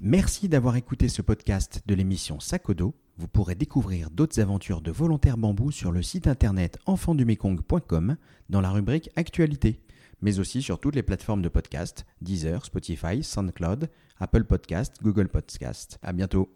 Merci 0.00 0.48
d'avoir 0.48 0.74
écouté 0.74 1.08
ce 1.08 1.22
podcast 1.22 1.82
de 1.86 1.94
l'émission 1.94 2.40
Sakodo. 2.40 2.96
Vous 3.16 3.28
pourrez 3.28 3.54
découvrir 3.54 4.10
d'autres 4.10 4.40
aventures 4.40 4.80
de 4.80 4.90
volontaires 4.90 5.36
bambou 5.36 5.70
sur 5.70 5.92
le 5.92 6.02
site 6.02 6.26
internet 6.26 6.78
enfandumekong.com 6.86 8.16
dans 8.48 8.60
la 8.60 8.70
rubrique 8.70 9.10
Actualité 9.14 9.78
mais 10.22 10.38
aussi 10.38 10.62
sur 10.62 10.78
toutes 10.78 10.94
les 10.94 11.02
plateformes 11.02 11.42
de 11.42 11.48
podcast, 11.48 12.06
Deezer, 12.20 12.64
Spotify, 12.64 13.22
SoundCloud, 13.22 13.88
Apple 14.18 14.44
Podcast, 14.44 14.96
Google 15.02 15.28
Podcast. 15.28 15.98
À 16.02 16.12
bientôt. 16.12 16.50